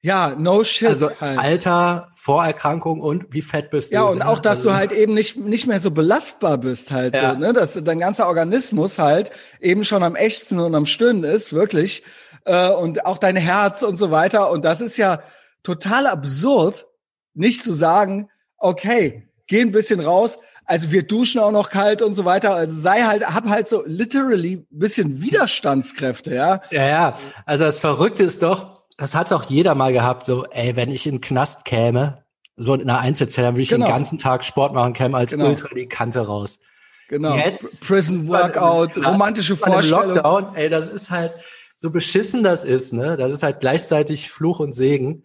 Ja, 0.02 0.34
no 0.34 0.64
shit. 0.64 0.88
Also 0.88 1.10
halt. 1.20 1.38
Alter, 1.38 2.08
Vorerkrankung 2.16 3.02
und 3.02 3.26
wie 3.34 3.42
fett 3.42 3.68
bist 3.68 3.92
du. 3.92 3.96
Ja, 3.96 4.02
und 4.04 4.18
ne? 4.18 4.28
auch, 4.28 4.40
dass 4.40 4.58
also, 4.58 4.70
du 4.70 4.74
halt 4.74 4.92
eben 4.92 5.12
nicht, 5.12 5.36
nicht 5.36 5.66
mehr 5.66 5.78
so 5.78 5.90
belastbar 5.90 6.56
bist 6.56 6.90
halt, 6.90 7.14
ja. 7.14 7.34
so, 7.34 7.38
ne? 7.38 7.52
dass 7.52 7.74
dein 7.74 7.98
ganzer 7.98 8.26
Organismus 8.26 8.98
halt 8.98 9.30
eben 9.60 9.84
schon 9.84 10.02
am 10.02 10.16
echtsten 10.16 10.58
und 10.58 10.74
am 10.74 10.86
stöhnen 10.86 11.24
ist, 11.24 11.52
wirklich 11.52 12.02
äh, 12.44 12.70
und 12.70 13.06
auch 13.06 13.18
dein 13.18 13.36
Herz 13.36 13.82
und 13.82 13.98
so 13.98 14.10
weiter. 14.10 14.50
Und 14.50 14.64
das 14.64 14.80
ist 14.80 14.96
ja 14.96 15.22
total 15.62 16.06
absurd, 16.06 16.86
nicht 17.34 17.62
zu 17.62 17.72
sagen, 17.72 18.28
okay, 18.58 19.28
geh 19.46 19.60
ein 19.60 19.72
bisschen 19.72 20.00
raus. 20.00 20.38
Also 20.64 20.92
wir 20.92 21.02
duschen 21.02 21.40
auch 21.40 21.50
noch 21.50 21.68
kalt 21.68 22.00
und 22.00 22.14
so 22.14 22.24
weiter. 22.24 22.54
Also 22.54 22.78
sei 22.78 23.02
halt, 23.02 23.26
hab 23.26 23.48
halt 23.48 23.66
so 23.66 23.82
literally 23.86 24.64
bisschen 24.70 25.20
Widerstandskräfte, 25.20 26.34
ja. 26.34 26.60
Ja, 26.70 26.86
ja. 26.86 27.14
Also 27.44 27.64
das 27.64 27.80
Verrückte 27.80 28.22
ist 28.22 28.42
doch, 28.42 28.84
das 28.96 29.14
hat 29.14 29.32
auch 29.32 29.44
jeder 29.44 29.74
mal 29.74 29.92
gehabt, 29.92 30.22
so, 30.22 30.44
ey, 30.46 30.76
wenn 30.76 30.90
ich 30.90 31.06
in 31.06 31.16
den 31.16 31.20
Knast 31.20 31.64
käme, 31.64 32.24
so 32.56 32.74
in 32.74 32.82
einer 32.82 33.00
Einzelzelle, 33.00 33.48
dann 33.48 33.54
würde 33.54 33.62
ich 33.62 33.70
genau. 33.70 33.86
den 33.86 33.92
ganzen 33.92 34.18
Tag 34.18 34.44
Sport 34.44 34.74
machen, 34.74 34.92
käme 34.92 35.16
als 35.16 35.32
genau. 35.32 35.48
Ultra 35.48 35.74
die 35.74 35.86
Kante 35.86 36.20
raus. 36.20 36.60
Genau. 37.08 37.34
Jetzt, 37.34 37.84
Prison 37.84 38.28
Workout, 38.28 38.96
romantische 39.04 39.56
Vorstellung. 39.56 40.14
Lockdown, 40.14 40.54
ey, 40.54 40.68
das 40.68 40.86
ist 40.86 41.10
halt, 41.10 41.32
so 41.80 41.90
beschissen 41.90 42.42
das 42.42 42.64
ist, 42.64 42.92
ne, 42.92 43.16
das 43.16 43.32
ist 43.32 43.42
halt 43.42 43.60
gleichzeitig 43.60 44.30
Fluch 44.30 44.60
und 44.60 44.74
Segen. 44.74 45.24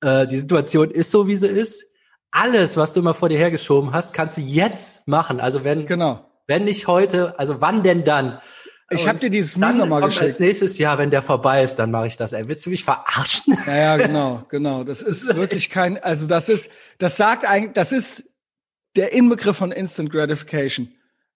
Äh, 0.00 0.26
die 0.26 0.38
Situation 0.38 0.90
ist 0.90 1.12
so, 1.12 1.28
wie 1.28 1.36
sie 1.36 1.46
ist. 1.46 1.92
Alles, 2.32 2.76
was 2.76 2.92
du 2.92 3.00
immer 3.00 3.14
vor 3.14 3.28
dir 3.28 3.38
hergeschoben 3.38 3.92
hast, 3.92 4.12
kannst 4.12 4.36
du 4.36 4.40
jetzt 4.40 5.06
machen. 5.06 5.38
Also 5.38 5.62
wenn, 5.62 5.86
genau. 5.86 6.28
wenn 6.48 6.64
nicht 6.64 6.88
heute, 6.88 7.38
also 7.38 7.60
wann 7.60 7.84
denn 7.84 8.02
dann? 8.02 8.40
Ich 8.90 9.06
habe 9.06 9.20
dir 9.20 9.30
dieses 9.30 9.56
Meme 9.56 9.74
nochmal 9.74 10.02
geschickt. 10.02 10.24
Als 10.24 10.40
nächstes 10.40 10.76
Jahr, 10.76 10.98
wenn 10.98 11.10
der 11.10 11.22
vorbei 11.22 11.62
ist, 11.62 11.76
dann 11.76 11.92
mache 11.92 12.08
ich 12.08 12.16
das. 12.16 12.32
Ey, 12.32 12.48
willst 12.48 12.66
du 12.66 12.70
mich 12.70 12.82
verarschen? 12.82 13.56
Ja, 13.66 13.76
ja, 13.76 13.96
genau, 13.96 14.44
genau. 14.48 14.82
Das 14.82 15.02
ist 15.02 15.26
wirklich 15.36 15.70
kein, 15.70 16.02
also 16.02 16.26
das 16.26 16.48
ist, 16.48 16.68
das 16.98 17.16
sagt 17.16 17.48
eigentlich, 17.48 17.74
das 17.74 17.92
ist 17.92 18.24
der 18.96 19.12
Inbegriff 19.12 19.56
von 19.56 19.70
Instant 19.70 20.10
Gratification 20.10 20.92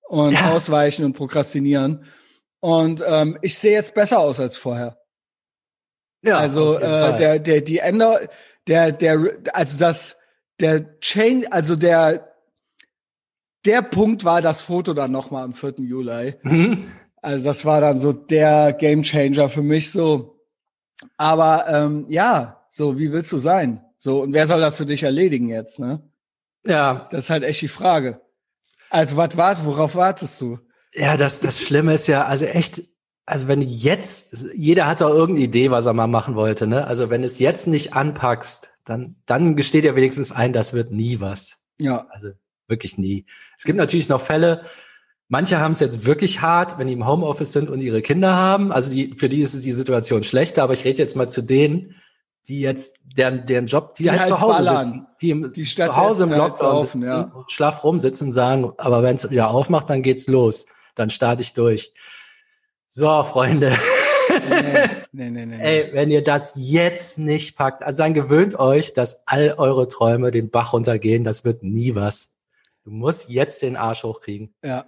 und 0.09 0.33
ja. 0.33 0.51
Ausweichen 0.51 1.05
und 1.05 1.13
Prokrastinieren. 1.13 2.05
Und 2.61 3.03
ähm, 3.07 3.39
ich 3.43 3.59
sehe 3.59 3.73
jetzt 3.73 3.95
besser 3.95 4.19
aus 4.19 4.41
als 4.41 4.57
vorher. 4.57 4.99
Ja, 6.23 6.39
also 6.39 6.79
äh, 6.79 7.17
der 7.17 7.39
der 7.39 7.61
die 7.61 7.79
Änder 7.79 8.21
der 8.67 8.91
der 8.91 9.37
also 9.53 9.79
das 9.79 10.17
der 10.59 10.99
Chain 11.01 11.47
also 11.53 11.77
der 11.77 12.33
der 13.65 13.83
Punkt 13.83 14.25
war 14.25 14.43
das 14.43 14.61
Foto 14.61 14.95
dann 14.95 15.13
noch 15.13 15.31
mal 15.31 15.45
am 15.45 15.53
4. 15.53 15.75
Juli. 15.79 16.35
Mhm. 16.43 16.87
Also 17.21 17.47
das 17.47 17.65
war 17.65 17.81
dann 17.81 17.99
so 17.99 18.13
der 18.13 18.73
Game 18.73 19.03
Changer 19.03 19.49
für 19.49 19.63
mich 19.63 19.91
so. 19.91 20.41
Aber 21.17 21.67
ähm, 21.69 22.07
ja, 22.09 22.65
so 22.71 22.99
wie 22.99 23.13
willst 23.13 23.33
du 23.33 23.37
sein? 23.37 23.85
So, 23.99 24.23
und 24.23 24.33
wer 24.33 24.47
soll 24.47 24.61
das 24.61 24.77
für 24.77 24.87
dich 24.87 25.03
erledigen 25.03 25.49
jetzt, 25.49 25.79
ne? 25.79 26.01
Ja. 26.67 27.09
Das 27.11 27.25
ist 27.25 27.31
halt 27.31 27.43
echt 27.43 27.63
die 27.63 27.69
Frage. 27.69 28.21
Also, 28.91 29.17
was 29.17 29.37
wart, 29.37 29.65
worauf 29.65 29.95
wartest 29.95 30.41
du? 30.41 30.59
Ja, 30.97 31.17
das, 31.17 31.41
das 31.41 31.61
Schlimme 31.61 31.95
ist 31.95 32.07
ja, 32.07 32.25
also 32.25 32.47
echt, 32.47 32.83
also 33.27 33.49
wenn 33.49 33.61
jetzt, 33.61 34.47
jeder 34.55 34.87
hat 34.87 35.03
doch 35.03 35.11
irgendeine 35.11 35.47
Idee, 35.47 35.71
was 35.71 35.85
er 35.85 35.93
mal 35.93 36.07
machen 36.07 36.37
wollte, 36.37 36.67
ne? 36.67 36.87
Also 36.87 37.11
wenn 37.11 37.21
du 37.21 37.27
es 37.27 37.39
jetzt 37.39 37.67
nicht 37.67 37.93
anpackst, 37.93 38.71
dann, 38.85 39.17
dann 39.27 39.57
gesteht 39.57 39.85
ja 39.85 39.95
wenigstens 39.95 40.33
ein, 40.33 40.53
das 40.53 40.73
wird 40.73 40.93
nie 40.93 41.21
was. 41.21 41.61
Ja. 41.79 42.07
Also 42.11 42.31
wirklich 42.67 42.97
nie. 42.97 43.27
Es 43.59 43.65
gibt 43.65 43.77
natürlich 43.77 44.09
noch 44.09 44.21
Fälle, 44.21 44.63
manche 45.29 45.59
haben 45.59 45.73
es 45.73 45.81
jetzt 45.81 46.07
wirklich 46.07 46.41
hart, 46.41 46.79
wenn 46.79 46.87
die 46.87 46.95
im 46.95 47.07
Homeoffice 47.07 47.53
sind 47.53 47.69
und 47.69 47.81
ihre 47.81 48.01
Kinder 48.01 48.35
haben. 48.35 48.73
Also 48.73 48.91
die, 48.91 49.15
für 49.17 49.29
die 49.29 49.41
ist 49.41 49.65
die 49.65 49.73
Situation 49.73 50.23
schlechter, 50.23 50.63
aber 50.63 50.73
ich 50.73 50.85
rede 50.85 51.03
jetzt 51.03 51.17
mal 51.17 51.29
zu 51.29 51.43
denen, 51.43 51.95
die 52.49 52.61
jetzt 52.61 52.97
deren, 53.03 53.45
deren 53.45 53.67
Job, 53.67 53.97
die, 53.97 54.05
Die 54.05 54.11
halt, 54.11 54.21
halt 54.21 54.29
zu 54.29 54.41
Hause 54.41 54.65
ballern. 54.65 54.85
sitzen, 54.85 55.07
die, 55.21 55.31
im, 55.31 55.53
Die 55.53 55.63
zu 55.63 55.97
Hause 55.97 56.25
im 56.25 56.31
halt 56.31 56.39
Lockdown 56.39 56.83
sitzen 56.83 57.03
ja. 57.03 57.23
und 57.23 57.51
schlaff 57.51 57.83
rumsitzen 57.83 58.29
und 58.29 58.33
sagen, 58.33 58.73
aber 58.79 59.03
wenn 59.03 59.17
es 59.17 59.29
wieder 59.29 59.51
aufmacht, 59.51 59.91
dann 59.91 60.03
geht's 60.03 60.29
los. 60.29 60.67
Dann 60.97 61.11
starte 61.11 61.43
ich 61.43 61.53
durch. 61.55 61.93
So, 62.89 63.23
Freunde. 63.25 63.77
Nee, 65.13 65.31
nee, 65.31 65.47
nee. 65.47 65.61
Ey, 65.61 65.93
wenn 65.95 66.11
ihr 66.11 66.23
das 66.25 66.53
jetzt 66.57 67.19
nicht 67.19 67.57
packt, 67.57 67.83
also 67.85 67.99
dann 67.99 68.13
gewöhnt 68.15 68.59
euch, 68.59 68.93
dass 68.93 69.23
all 69.27 69.55
eure 69.57 69.89
Träume 69.89 70.31
den 70.31 70.51
Bach 70.51 70.73
runtergehen, 70.73 71.23
das 71.25 71.45
wird 71.45 71.63
nie 71.63 71.95
was. 71.95 72.33
Du 72.85 72.91
musst 72.91 73.29
jetzt 73.29 73.63
den 73.63 73.77
Arsch 73.77 74.03
hochkriegen. 74.03 74.55
Ja. 74.65 74.87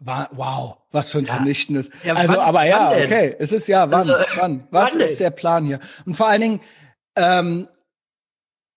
Wow, 0.00 0.76
was 0.92 1.10
für 1.10 1.18
ein 1.18 1.24
Ja. 1.24 1.34
vernichtendes. 1.34 1.90
Ja, 2.04 2.14
also, 2.14 2.34
wann- 2.34 2.40
aber 2.40 2.64
ja, 2.64 2.90
okay. 2.90 3.34
Es 3.38 3.52
ist 3.52 3.66
ja, 3.68 3.90
wann? 3.90 4.08
Also, 4.10 4.40
wann? 4.40 4.66
Was 4.70 4.94
wann 4.94 5.00
ist 5.00 5.18
denn? 5.20 5.24
der 5.26 5.30
Plan 5.30 5.64
hier? 5.66 5.80
Und 6.06 6.14
vor 6.14 6.28
allen 6.28 6.40
Dingen, 6.40 6.60
ähm, 7.16 7.68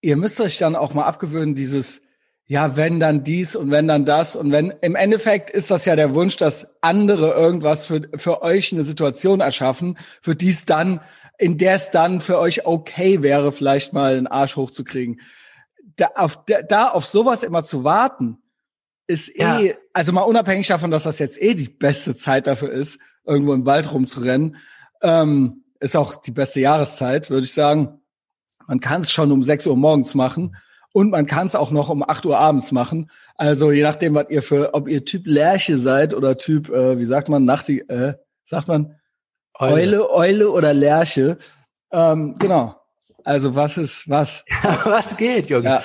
ihr 0.01 0.15
müsst 0.17 0.41
euch 0.41 0.57
dann 0.57 0.75
auch 0.75 0.93
mal 0.93 1.05
abgewöhnen, 1.05 1.53
dieses, 1.55 2.01
ja, 2.51 2.75
wenn 2.75 2.99
dann 2.99 3.23
dies 3.23 3.55
und 3.55 3.71
wenn 3.71 3.87
dann 3.87 4.03
das 4.03 4.35
und 4.35 4.51
wenn, 4.51 4.73
im 4.81 4.95
Endeffekt 4.97 5.49
ist 5.51 5.71
das 5.71 5.85
ja 5.85 5.95
der 5.95 6.13
Wunsch, 6.13 6.35
dass 6.35 6.67
andere 6.81 7.31
irgendwas 7.31 7.85
für, 7.85 8.09
für 8.17 8.41
euch 8.41 8.73
eine 8.73 8.83
Situation 8.83 9.39
erschaffen, 9.39 9.97
für 10.21 10.35
die 10.35 10.49
es 10.49 10.65
dann, 10.65 10.99
in 11.37 11.57
der 11.57 11.75
es 11.75 11.91
dann 11.91 12.19
für 12.19 12.37
euch 12.39 12.65
okay 12.65 13.21
wäre, 13.21 13.53
vielleicht 13.53 13.93
mal 13.93 14.17
einen 14.17 14.27
Arsch 14.27 14.57
hochzukriegen. 14.57 15.21
Da 15.95 16.07
auf, 16.15 16.43
da, 16.67 16.89
auf 16.89 17.05
sowas 17.05 17.43
immer 17.43 17.63
zu 17.63 17.85
warten, 17.85 18.37
ist 19.07 19.33
Ja. 19.37 19.61
eh, 19.61 19.77
also 19.93 20.11
mal 20.11 20.23
unabhängig 20.23 20.67
davon, 20.67 20.91
dass 20.91 21.03
das 21.03 21.19
jetzt 21.19 21.41
eh 21.41 21.53
die 21.53 21.69
beste 21.69 22.17
Zeit 22.17 22.47
dafür 22.47 22.69
ist, 22.69 22.99
irgendwo 23.25 23.53
im 23.53 23.65
Wald 23.65 23.93
rumzurennen, 23.93 24.57
ähm, 25.01 25.63
ist 25.79 25.95
auch 25.95 26.17
die 26.17 26.31
beste 26.31 26.59
Jahreszeit, 26.59 27.29
würde 27.29 27.45
ich 27.45 27.53
sagen. 27.53 28.01
Man 28.67 28.81
kann 28.81 29.03
es 29.03 29.11
schon 29.13 29.31
um 29.31 29.41
6 29.41 29.67
Uhr 29.67 29.77
morgens 29.77 30.15
machen 30.15 30.53
und 30.93 31.09
man 31.11 31.25
kann 31.25 31.47
es 31.47 31.55
auch 31.55 31.71
noch 31.71 31.89
um 31.89 32.07
8 32.07 32.25
Uhr 32.25 32.37
abends 32.37 32.71
machen. 32.71 33.09
Also 33.35 33.71
je 33.71 33.83
nachdem, 33.83 34.15
was 34.15 34.29
ihr 34.29 34.43
für, 34.43 34.73
ob 34.73 34.87
ihr 34.87 35.05
Typ 35.05 35.23
Lerche 35.25 35.77
seid 35.77 36.13
oder 36.13 36.37
Typ, 36.37 36.69
äh, 36.69 36.99
wie 36.99 37.05
sagt 37.05 37.29
man, 37.29 37.45
Nachti, 37.45 37.79
äh, 37.79 38.13
sagt 38.43 38.67
man 38.67 38.95
Eule, 39.57 40.09
Eule 40.09 40.49
oder 40.51 40.73
Lerche. 40.73 41.37
Ähm, 41.91 42.35
genau. 42.39 42.75
Also 43.23 43.55
was 43.55 43.77
ist 43.77 44.09
was? 44.09 44.43
was 44.83 45.17
geht, 45.17 45.47
Junge? 45.49 45.69
Ja. 45.69 45.83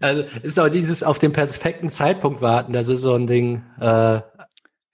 Also 0.00 0.24
ist 0.42 0.58
auch 0.60 0.68
dieses 0.68 1.02
auf 1.02 1.18
den 1.18 1.32
perfekten 1.32 1.90
Zeitpunkt 1.90 2.40
warten, 2.40 2.72
das 2.72 2.88
ist 2.88 3.02
so 3.02 3.14
ein 3.14 3.26
Ding. 3.26 3.64
Äh, 3.80 4.20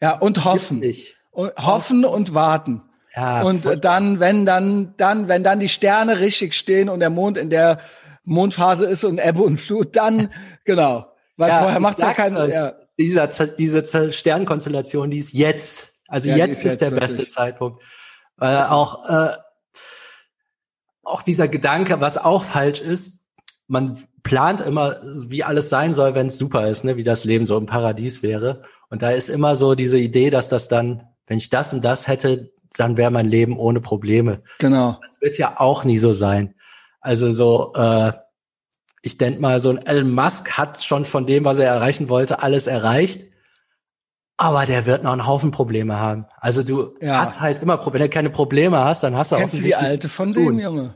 Ja, 0.01 0.19
und 0.19 0.45
hoffen. 0.45 0.83
Und 1.31 1.53
hoffen 1.57 2.05
und 2.05 2.35
warten. 2.35 2.83
Ja, 3.15 3.43
und 3.43 3.85
dann, 3.85 4.19
wenn 4.19 4.45
dann, 4.45 4.95
dann, 4.97 5.29
wenn 5.29 5.45
dann 5.45 5.61
die 5.61 5.69
Sterne 5.69 6.19
richtig 6.19 6.55
stehen 6.55 6.89
und 6.89 7.01
der 7.01 7.11
Mond 7.11 7.39
in 7.39 7.49
der 7.49 7.79
Mondphase 8.25 8.87
ist 8.87 9.05
und 9.05 9.19
Ebbe 9.19 9.43
und 9.43 9.59
Flut, 9.59 9.97
dann, 9.97 10.31
genau. 10.65 11.07
Weil 11.37 11.51
Ja, 11.51 11.59
vorher 11.59 11.77
ich 11.77 11.83
macht's 11.83 12.01
ja 12.01 12.15
keinen, 12.15 12.37
euch. 12.37 12.55
ja, 12.55 12.75
dieser, 12.99 13.27
diese 13.29 14.13
Sternkonstellation, 14.13 15.11
die 15.11 15.19
ist 15.19 15.33
jetzt. 15.33 15.95
Also 16.09 16.29
Ja, 16.31 16.37
jetzt 16.37 16.53
ist 16.53 16.59
ist, 16.59 16.65
jetzt 16.65 16.81
der 16.83 16.91
wirklich. 16.93 17.17
beste 17.17 17.29
Zeitpunkt. 17.29 17.83
Weil 18.37 18.65
auch, 18.65 19.09
äh, 19.09 19.31
auch 21.03 21.23
dieser 21.23 21.49
Gedanke, 21.49 22.01
was 22.01 22.19
auch 22.19 22.45
falsch 22.45 22.81
ist, 22.81 23.25
man 23.67 23.99
plant 24.23 24.61
immer, 24.61 24.97
wie 25.29 25.45
alles 25.45 25.71
sein 25.71 25.93
soll, 25.95 26.15
wenn 26.15 26.29
es 26.29 26.39
super 26.39 26.69
ist, 26.69 26.85
ne? 26.85 26.97
wie 26.97 27.05
das 27.05 27.25
Leben 27.25 27.47
so 27.47 27.57
im 27.57 27.67
Paradies 27.67 28.23
wäre. 28.23 28.63
Und 28.91 29.03
da 29.03 29.11
ist 29.11 29.29
immer 29.29 29.57
so 29.57 29.75
diese 29.75 29.99
Idee, 29.99 30.31
dass 30.31 30.49
das 30.49 30.69
dann, 30.69 31.09
wenn 31.27 31.39
ich 31.39 31.51
das 31.51 31.73
und 31.73 31.85
das 31.85 32.07
hätte, 32.09 32.53
dann 32.77 32.97
wäre 32.97 33.11
mein 33.11 33.27
Leben 33.27 33.59
ohne 33.59 33.81
Probleme. 33.81 34.43
genau. 34.59 34.99
Das 35.03 35.21
wird 35.21 35.39
ja 35.39 35.59
auch 35.61 35.85
nie 35.85 35.99
so 35.99 36.13
sein. 36.13 36.55
Also 37.05 37.31
so, 37.31 37.73
äh, 37.77 38.13
ich 39.03 39.19
denk 39.19 39.39
mal, 39.39 39.61
so 39.61 39.69
ein 39.71 39.79
Elon 39.87 40.11
Musk 40.11 40.53
hat 40.57 40.83
schon 40.83 41.05
von 41.05 41.27
dem, 41.27 41.45
was 41.45 41.59
er 41.59 41.69
erreichen 41.73 42.09
wollte, 42.09 42.43
alles 42.43 42.67
erreicht. 42.67 43.23
Aber 44.39 44.65
der 44.67 44.87
wird 44.87 45.05
noch 45.05 45.13
einen 45.13 45.27
Haufen 45.27 45.51
Probleme 45.51 45.99
haben. 46.01 46.27
Also 46.39 46.63
du 46.63 46.95
Ja. 47.01 47.19
hast 47.21 47.41
halt 47.41 47.61
immer, 47.63 47.77
Pro- 47.77 47.93
wenn 47.93 48.01
du 48.01 48.09
keine 48.09 48.31
Probleme 48.31 48.83
hast, 48.83 49.03
dann 49.05 49.15
hast 49.17 49.33
du 49.33 49.37
Kennst 49.37 49.55
du 49.55 49.59
die 49.59 49.75
offensichtlich 49.75 49.91
alte 49.91 50.09
von 50.09 50.33
dem, 50.33 50.59
Junge? 50.59 50.95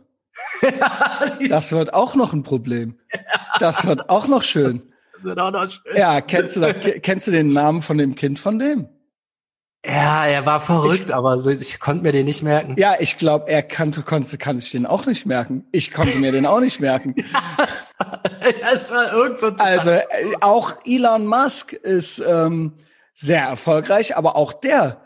Das 1.49 1.73
wird 1.73 1.93
auch 1.95 2.15
noch 2.15 2.33
ein 2.33 2.43
Problem. 2.43 2.99
Das 3.61 3.87
wird 3.87 4.09
auch 4.11 4.27
noch 4.29 4.43
schön. 4.43 4.83
Das 5.15 5.25
wird 5.25 5.39
auch 5.39 5.51
noch 5.51 5.69
schön. 5.69 5.97
Ja, 5.97 6.21
kennst 6.21 6.57
du 6.57 6.61
das, 6.61 6.75
kennst 7.03 7.27
du 7.27 7.31
den 7.33 7.53
Namen 7.53 7.83
von 7.83 7.99
dem 7.99 8.15
Kind 8.15 8.39
von 8.39 8.59
dem? 8.59 8.89
Ja, 9.89 10.27
er 10.27 10.45
war 10.45 10.61
verrückt, 10.61 11.11
aber 11.11 11.41
so, 11.41 11.51
ich 11.51 11.81
konnte 11.81 12.03
mir 12.03 12.13
den 12.13 12.27
nicht 12.27 12.43
merken. 12.43 12.75
Ja, 12.77 12.97
ich 12.99 13.17
glaube, 13.17 13.51
er 13.51 13.63
kannte, 13.63 14.03
konnte, 14.03 14.37
kann 14.37 14.59
sich 14.59 14.71
den 14.71 14.85
auch 14.85 15.07
nicht 15.07 15.25
merken. 15.25 15.67
Ich 15.73 15.91
konnte 15.91 16.19
mir 16.19 16.31
den 16.31 16.45
auch 16.47 16.61
nicht 16.61 16.81
merken. 16.81 17.15
Das 17.57 17.95
war, 17.99 18.23
das 18.61 18.91
war 18.91 19.13
irgend 19.13 19.41
so 19.41 19.49
Also 19.59 19.91
äh, 19.91 20.05
auch 20.41 20.77
Elon 20.85 21.27
Musk 21.27 21.73
ist 21.73 22.21
ähm, 22.21 22.75
sehr 23.15 23.43
erfolgreich, 23.43 24.17
aber 24.17 24.37
auch 24.37 24.53
der 24.53 25.01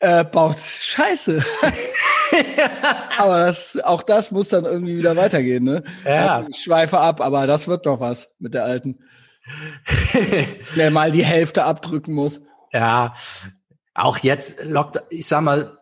äh, 0.00 0.24
baut 0.24 0.58
Scheiße. 0.58 1.44
aber 3.18 3.46
das, 3.46 3.78
auch 3.82 4.02
das 4.02 4.30
muss 4.30 4.48
dann 4.48 4.64
irgendwie 4.64 4.96
wieder 4.96 5.16
weitergehen, 5.16 5.64
ne? 5.64 5.84
Ja. 6.04 6.36
Also 6.36 6.48
ich 6.50 6.62
schweife 6.62 6.98
ab, 6.98 7.20
aber 7.20 7.46
das 7.46 7.68
wird 7.68 7.86
doch 7.86 8.00
was 8.00 8.34
mit 8.38 8.54
der 8.54 8.64
alten, 8.64 8.98
der 10.76 10.90
mal 10.90 11.10
die 11.10 11.24
Hälfte 11.24 11.64
abdrücken 11.64 12.14
muss. 12.14 12.40
Ja, 12.72 13.14
auch 13.96 14.18
jetzt 14.18 14.62
lockt, 14.64 15.02
ich 15.10 15.26
sag 15.26 15.42
mal, 15.42 15.78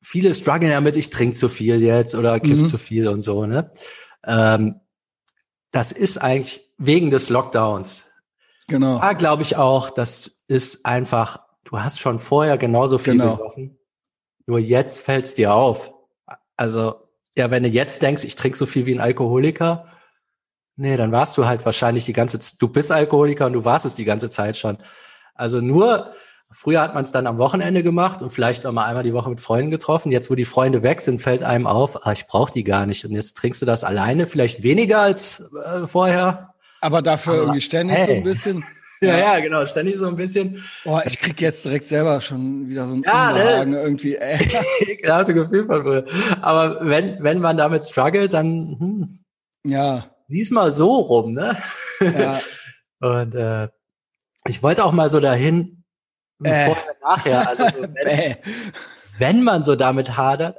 viele 0.00 0.32
strugglen 0.34 0.70
damit, 0.70 0.96
ich 0.96 1.10
trinke 1.10 1.36
zu 1.36 1.48
viel 1.48 1.82
jetzt 1.82 2.14
oder 2.14 2.40
kiff 2.40 2.60
Mhm. 2.60 2.64
zu 2.64 2.78
viel 2.78 3.08
und 3.08 3.20
so, 3.20 3.46
ne? 3.46 3.70
Ähm, 4.24 4.80
das 5.70 5.92
ist 5.92 6.18
eigentlich 6.18 6.62
wegen 6.78 7.10
des 7.10 7.28
Lockdowns. 7.28 8.06
Genau. 8.68 8.98
Da 9.00 9.12
glaube 9.14 9.42
ich 9.42 9.56
auch, 9.56 9.90
das 9.90 10.42
ist 10.48 10.86
einfach, 10.86 11.40
du 11.64 11.80
hast 11.80 12.00
schon 12.00 12.18
vorher 12.18 12.56
genauso 12.56 12.98
viel 12.98 13.14
Genau. 13.14 13.24
gesoffen. 13.24 13.78
Nur 14.46 14.58
jetzt 14.58 15.02
fällt's 15.02 15.34
dir 15.34 15.52
auf. 15.52 15.92
Also, 16.56 17.08
ja, 17.36 17.50
wenn 17.50 17.62
du 17.62 17.68
jetzt 17.68 18.00
denkst, 18.02 18.24
ich 18.24 18.36
trinke 18.36 18.56
so 18.56 18.66
viel 18.66 18.86
wie 18.86 18.94
ein 18.94 19.00
Alkoholiker, 19.00 19.86
nee, 20.76 20.96
dann 20.96 21.12
warst 21.12 21.36
du 21.36 21.46
halt 21.46 21.64
wahrscheinlich 21.66 22.04
die 22.04 22.12
ganze 22.12 22.38
du 22.58 22.68
bist 22.68 22.92
Alkoholiker 22.92 23.46
und 23.46 23.52
du 23.52 23.64
warst 23.64 23.84
es 23.86 23.94
die 23.94 24.04
ganze 24.04 24.30
Zeit 24.30 24.56
schon. 24.56 24.78
Also 25.34 25.60
nur, 25.60 26.12
früher 26.50 26.80
hat 26.80 26.94
man 26.94 27.02
es 27.04 27.12
dann 27.12 27.26
am 27.26 27.38
Wochenende 27.38 27.82
gemacht 27.82 28.22
und 28.22 28.30
vielleicht 28.30 28.66
auch 28.66 28.72
mal 28.72 28.86
einmal 28.86 29.02
die 29.02 29.12
Woche 29.12 29.30
mit 29.30 29.40
Freunden 29.40 29.70
getroffen. 29.70 30.10
Jetzt, 30.10 30.30
wo 30.30 30.34
die 30.34 30.44
Freunde 30.44 30.82
weg 30.82 31.00
sind, 31.00 31.20
fällt 31.20 31.42
einem 31.42 31.66
auf, 31.66 32.06
ah, 32.06 32.12
ich 32.12 32.26
brauche 32.26 32.52
die 32.52 32.64
gar 32.64 32.86
nicht. 32.86 33.04
Und 33.04 33.12
jetzt 33.12 33.36
trinkst 33.36 33.60
du 33.62 33.66
das 33.66 33.84
alleine, 33.84 34.26
vielleicht 34.26 34.62
weniger 34.62 35.00
als 35.00 35.40
äh, 35.64 35.86
vorher. 35.86 36.54
Aber 36.80 37.02
dafür 37.02 37.34
Aber, 37.34 37.42
irgendwie 37.42 37.60
ständig 37.60 37.98
so 37.98 38.06
hey. 38.06 38.16
ein 38.16 38.24
bisschen. 38.24 38.64
Ja, 39.00 39.16
ja, 39.16 39.38
genau, 39.38 39.64
ständig 39.64 39.96
so 39.96 40.08
ein 40.08 40.16
bisschen. 40.16 40.60
Boah, 40.82 41.04
ich 41.06 41.20
krieg 41.20 41.40
jetzt 41.40 41.64
direkt 41.64 41.86
selber 41.86 42.20
schon 42.20 42.68
wieder 42.68 42.88
so 42.88 42.94
einen 42.94 43.04
Ja, 43.04 43.30
ne? 43.30 43.38
Unbehagen 43.38 43.72
irgendwie. 43.74 44.16
Äh. 44.16 44.40
ekelhafte 44.80 45.34
Gefühl 45.34 45.66
von 45.66 45.82
früher. 45.84 46.04
Aber 46.42 46.80
wenn, 46.84 47.22
wenn 47.22 47.38
man 47.38 47.56
damit 47.56 47.84
struggelt, 47.84 48.32
dann 48.32 48.76
hm, 48.76 49.18
Ja, 49.64 50.10
sieh's 50.26 50.50
mal 50.50 50.72
so 50.72 50.96
rum, 50.96 51.34
ne? 51.34 51.56
ja. 52.00 52.40
Und 53.00 53.36
äh, 53.36 53.68
ich 54.48 54.64
wollte 54.64 54.84
auch 54.84 54.90
mal 54.90 55.08
so 55.08 55.20
dahin, 55.20 55.77
Äh. 56.44 56.66
vorher, 56.66 56.96
nachher, 57.02 57.48
also 57.48 57.64
so, 57.68 57.82
wenn, 58.04 58.36
wenn 59.18 59.42
man 59.42 59.64
so 59.64 59.74
damit 59.76 60.16
hadert, 60.16 60.58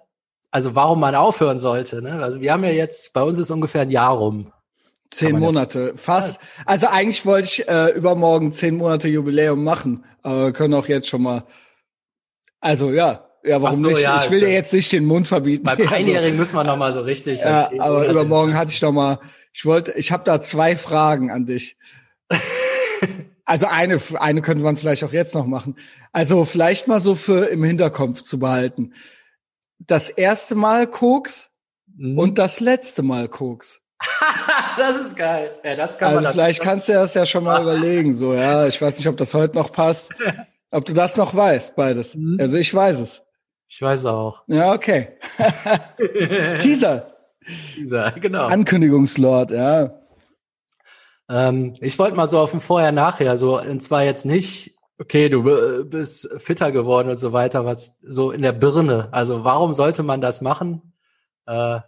also 0.52 0.76
warum 0.76 1.00
man 1.00 1.16
aufhören 1.16 1.60
sollte, 1.60 2.02
ne? 2.02 2.22
Also 2.24 2.42
wir 2.42 2.52
haben 2.54 2.64
ja 2.64 2.72
jetzt, 2.72 3.14
bei 3.14 3.22
uns 3.22 3.38
ist 3.38 3.52
ungefähr 3.52 3.82
ein 3.82 3.92
Jahr 3.92 4.18
rum. 4.18 4.52
Zehn 5.12 5.34
ja 5.36 5.40
Monate, 5.40 5.94
fast. 5.96 6.40
Also 6.66 6.88
eigentlich 6.88 7.26
wollte 7.26 7.48
ich 7.48 7.68
äh, 7.68 7.90
übermorgen 7.92 8.52
zehn 8.52 8.78
Monate 8.78 9.08
Jubiläum 9.08 9.64
machen, 9.64 10.06
aber 10.22 10.46
wir 10.46 10.54
können 10.54 10.74
auch 10.76 10.88
jetzt 10.88 11.08
schon 11.08 11.24
mal. 11.24 11.44
Also 12.60 12.92
ja, 12.92 13.26
ja, 13.44 13.62
warum 13.62 13.82
so, 13.82 13.88
nicht? 13.88 14.02
ja, 14.02 14.24
ich 14.24 14.30
will 14.32 14.42
dir 14.42 14.50
ja- 14.50 14.54
jetzt 14.56 14.74
nicht 14.74 14.92
den 14.92 15.06
Mund 15.06 15.28
verbieten. 15.28 15.64
Beim 15.64 15.80
Also, 15.80 15.94
Einjährigen 15.96 16.38
müssen 16.38 16.56
wir 16.58 16.64
noch 16.64 16.78
mal 16.78 16.92
so 16.92 17.02
richtig. 17.02 17.40
ja, 17.40 17.60
als 17.62 17.70
zehn 17.70 17.80
aber 17.82 17.94
Monate- 18.00 18.12
übermorgen 18.12 18.58
hatte 18.58 18.72
ich 18.72 18.82
noch 18.82 18.92
mal. 18.92 19.20
Ich 19.54 19.66
wollte, 19.66 19.94
ich 19.94 20.12
habe 20.12 20.24
da 20.26 20.42
zwei 20.42 20.76
Fragen 20.76 21.32
an 21.32 21.46
dich. 21.46 21.78
Also 23.50 23.66
eine, 23.66 24.00
eine 24.20 24.44
könnte 24.44 24.62
man 24.62 24.78
vielleicht 24.78 25.04
auch 25.04 25.12
jetzt 25.12 25.34
noch 25.34 25.48
machen. 25.48 25.76
Also 26.12 26.46
vielleicht 26.46 26.88
mal 26.88 27.02
so 27.02 27.16
für 27.16 27.46
im 27.46 27.64
Hinterkopf 27.64 28.22
zu 28.22 28.38
behalten. 28.38 28.94
Das 29.80 30.12
erste 30.12 30.54
Mal 30.54 30.86
Koks, 30.86 31.50
mhm. 31.98 32.20
und 32.20 32.38
das 32.38 32.60
letzte 32.60 33.02
Mal 33.02 33.28
Koks. 33.28 33.82
das 34.78 35.02
ist 35.02 35.16
geil. 35.16 35.50
Ja, 35.64 35.76
das 35.76 35.98
kann 35.98 36.10
also 36.10 36.22
man 36.22 36.32
vielleicht 36.32 36.62
kannst 36.62 36.90
du 36.90 36.94
das 36.94 37.16
ja 37.16 37.26
schon 37.26 37.44
mal 37.44 37.60
überlegen. 37.64 38.14
So, 38.14 38.36
ja, 38.36 38.68
ich 38.68 38.80
weiß 38.80 39.00
nicht, 39.00 39.08
ob 39.08 39.18
das 39.18 39.34
heute 39.34 39.56
noch 39.56 39.72
passt. 39.72 40.12
Ob 40.70 40.86
du 40.86 40.94
das 40.94 41.18
noch 41.18 41.34
weißt, 41.34 41.76
beides. 41.76 42.14
Mhm. 42.14 42.38
Also 42.40 42.58
ich 42.58 42.72
weiß 42.72 43.00
es. 43.00 43.24
Ich 43.68 43.82
weiß 43.82 44.06
auch. 44.06 44.44
Ja, 44.46 44.74
okay. 44.74 45.18
Teaser. 46.60 47.16
Teaser, 47.74 48.12
genau. 48.12 48.46
Ankündigungslord, 48.46 49.52
ja. 49.52 50.00
Ähm, 51.30 51.74
ich 51.80 51.98
wollte 52.00 52.18
mal 52.18 52.28
so 52.28 52.40
auf 52.40 52.52
dem 52.52 52.62
Vorher-Nachher, 52.62 53.38
so, 53.38 53.62
und 53.62 53.82
zwar 53.82 54.04
jetzt 54.04 54.26
nicht, 54.26 54.76
okay, 54.98 55.30
du 55.30 55.86
bist 55.86 56.30
fitter 56.40 56.72
geworden 56.72 57.10
und 57.10 57.18
so 57.18 57.32
weiter, 57.32 57.66
was 57.66 57.98
so 58.02 58.32
in 58.32 58.42
der 58.42 58.52
Birne. 58.52 59.08
Also 59.12 59.44
warum 59.44 59.74
sollte 59.74 60.04
man 60.04 60.20
das 60.20 60.42
machen? 60.42 60.94
Äh, 61.46 61.80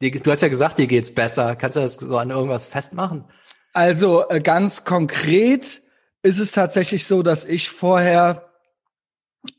die, 0.00 0.10
du 0.10 0.30
hast 0.30 0.42
ja 0.42 0.48
gesagt, 0.48 0.78
dir 0.78 0.86
geht's 0.86 1.12
besser. 1.12 1.56
Kannst 1.56 1.76
du 1.76 1.80
das 1.80 1.94
so 1.94 2.18
an 2.18 2.30
irgendwas 2.30 2.66
festmachen? 2.66 3.24
Also 3.72 4.28
äh, 4.28 4.40
ganz 4.40 4.84
konkret 4.84 5.82
ist 6.22 6.38
es 6.38 6.52
tatsächlich 6.52 7.06
so, 7.06 7.22
dass 7.22 7.44
ich 7.44 7.70
vorher 7.70 8.52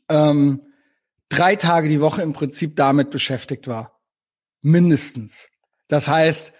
ähm, 0.08 0.62
drei 1.28 1.56
Tage 1.56 1.88
die 1.88 2.00
Woche 2.00 2.22
im 2.22 2.32
Prinzip 2.32 2.76
damit 2.76 3.10
beschäftigt 3.10 3.68
war. 3.68 4.00
Mindestens. 4.62 5.48
Das 5.88 6.08
heißt, 6.08 6.54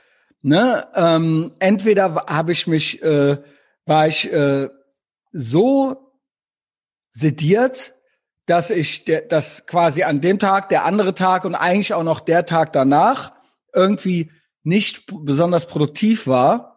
ne, 0.47 0.87
ähm, 0.95 1.53
entweder 1.59 2.25
habe 2.29 2.53
ich 2.53 2.67
mich, 2.67 3.03
äh, 3.03 3.37
war 3.85 4.09
ich 4.09 4.33
äh, 4.33 4.69
so 5.33 6.13
sediert, 7.11 7.95
dass 8.47 8.71
ich 8.71 9.05
der, 9.05 9.23
dass 9.23 9.67
quasi 9.67 10.05
an 10.05 10.21
dem 10.21 10.39
Tag, 10.39 10.69
der 10.69 10.85
andere 10.85 11.15
Tag 11.15 11.45
und 11.45 11.55
eigentlich 11.55 11.95
auch 11.95 12.05
noch 12.05 12.21
der 12.21 12.47
Tag 12.47 12.73
danach 12.73 13.33
irgendwie 13.75 14.31
nicht 14.63 15.05
besonders 15.25 15.67
produktiv 15.67 16.27
war 16.27 16.73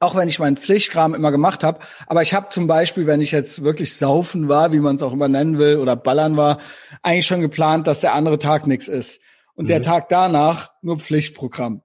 auch 0.00 0.14
wenn 0.14 0.28
ich 0.28 0.38
meinen 0.38 0.56
Pflichtkram 0.56 1.14
immer 1.14 1.30
gemacht 1.30 1.62
habe. 1.62 1.80
Aber 2.06 2.22
ich 2.22 2.32
habe 2.32 2.48
zum 2.48 2.66
Beispiel, 2.66 3.06
wenn 3.06 3.20
ich 3.20 3.30
jetzt 3.30 3.62
wirklich 3.62 3.94
saufen 3.94 4.48
war, 4.48 4.72
wie 4.72 4.80
man 4.80 4.96
es 4.96 5.02
auch 5.02 5.12
immer 5.12 5.28
nennen 5.28 5.58
will, 5.58 5.76
oder 5.76 5.96
ballern 5.96 6.38
war, 6.38 6.60
eigentlich 7.02 7.26
schon 7.26 7.42
geplant, 7.42 7.86
dass 7.86 8.00
der 8.00 8.14
andere 8.14 8.38
Tag 8.38 8.66
nichts 8.66 8.88
ist. 8.88 9.20
Und 9.54 9.64
mhm. 9.64 9.68
der 9.68 9.82
Tag 9.82 10.08
danach 10.08 10.72
nur 10.80 10.98
Pflichtprogramm. 10.98 11.82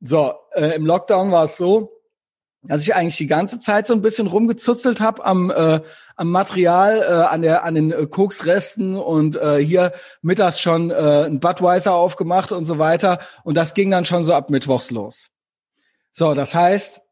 So, 0.00 0.34
äh, 0.52 0.74
im 0.76 0.86
Lockdown 0.86 1.30
war 1.32 1.44
es 1.44 1.56
so, 1.56 1.92
dass 2.62 2.82
ich 2.82 2.94
eigentlich 2.94 3.16
die 3.16 3.26
ganze 3.26 3.60
Zeit 3.60 3.86
so 3.86 3.94
ein 3.94 4.02
bisschen 4.02 4.26
rumgezuzelt 4.26 5.00
habe 5.00 5.24
am, 5.24 5.50
äh, 5.50 5.80
am 6.16 6.30
Material, 6.30 6.98
äh, 6.98 7.26
an, 7.32 7.42
der, 7.42 7.64
an 7.64 7.74
den 7.74 7.92
äh, 7.92 8.06
Koksresten 8.06 8.96
und 8.96 9.36
äh, 9.36 9.58
hier 9.58 9.92
mittags 10.22 10.60
schon 10.60 10.90
äh, 10.90 11.24
ein 11.26 11.40
Budweiser 11.40 11.94
aufgemacht 11.94 12.52
und 12.52 12.64
so 12.64 12.78
weiter. 12.78 13.20
Und 13.44 13.56
das 13.56 13.74
ging 13.74 13.90
dann 13.90 14.04
schon 14.04 14.24
so 14.24 14.34
ab 14.34 14.50
Mittwochs 14.50 14.90
los. 14.90 15.28
So, 16.12 16.34
das 16.34 16.54
heißt, 16.54 17.02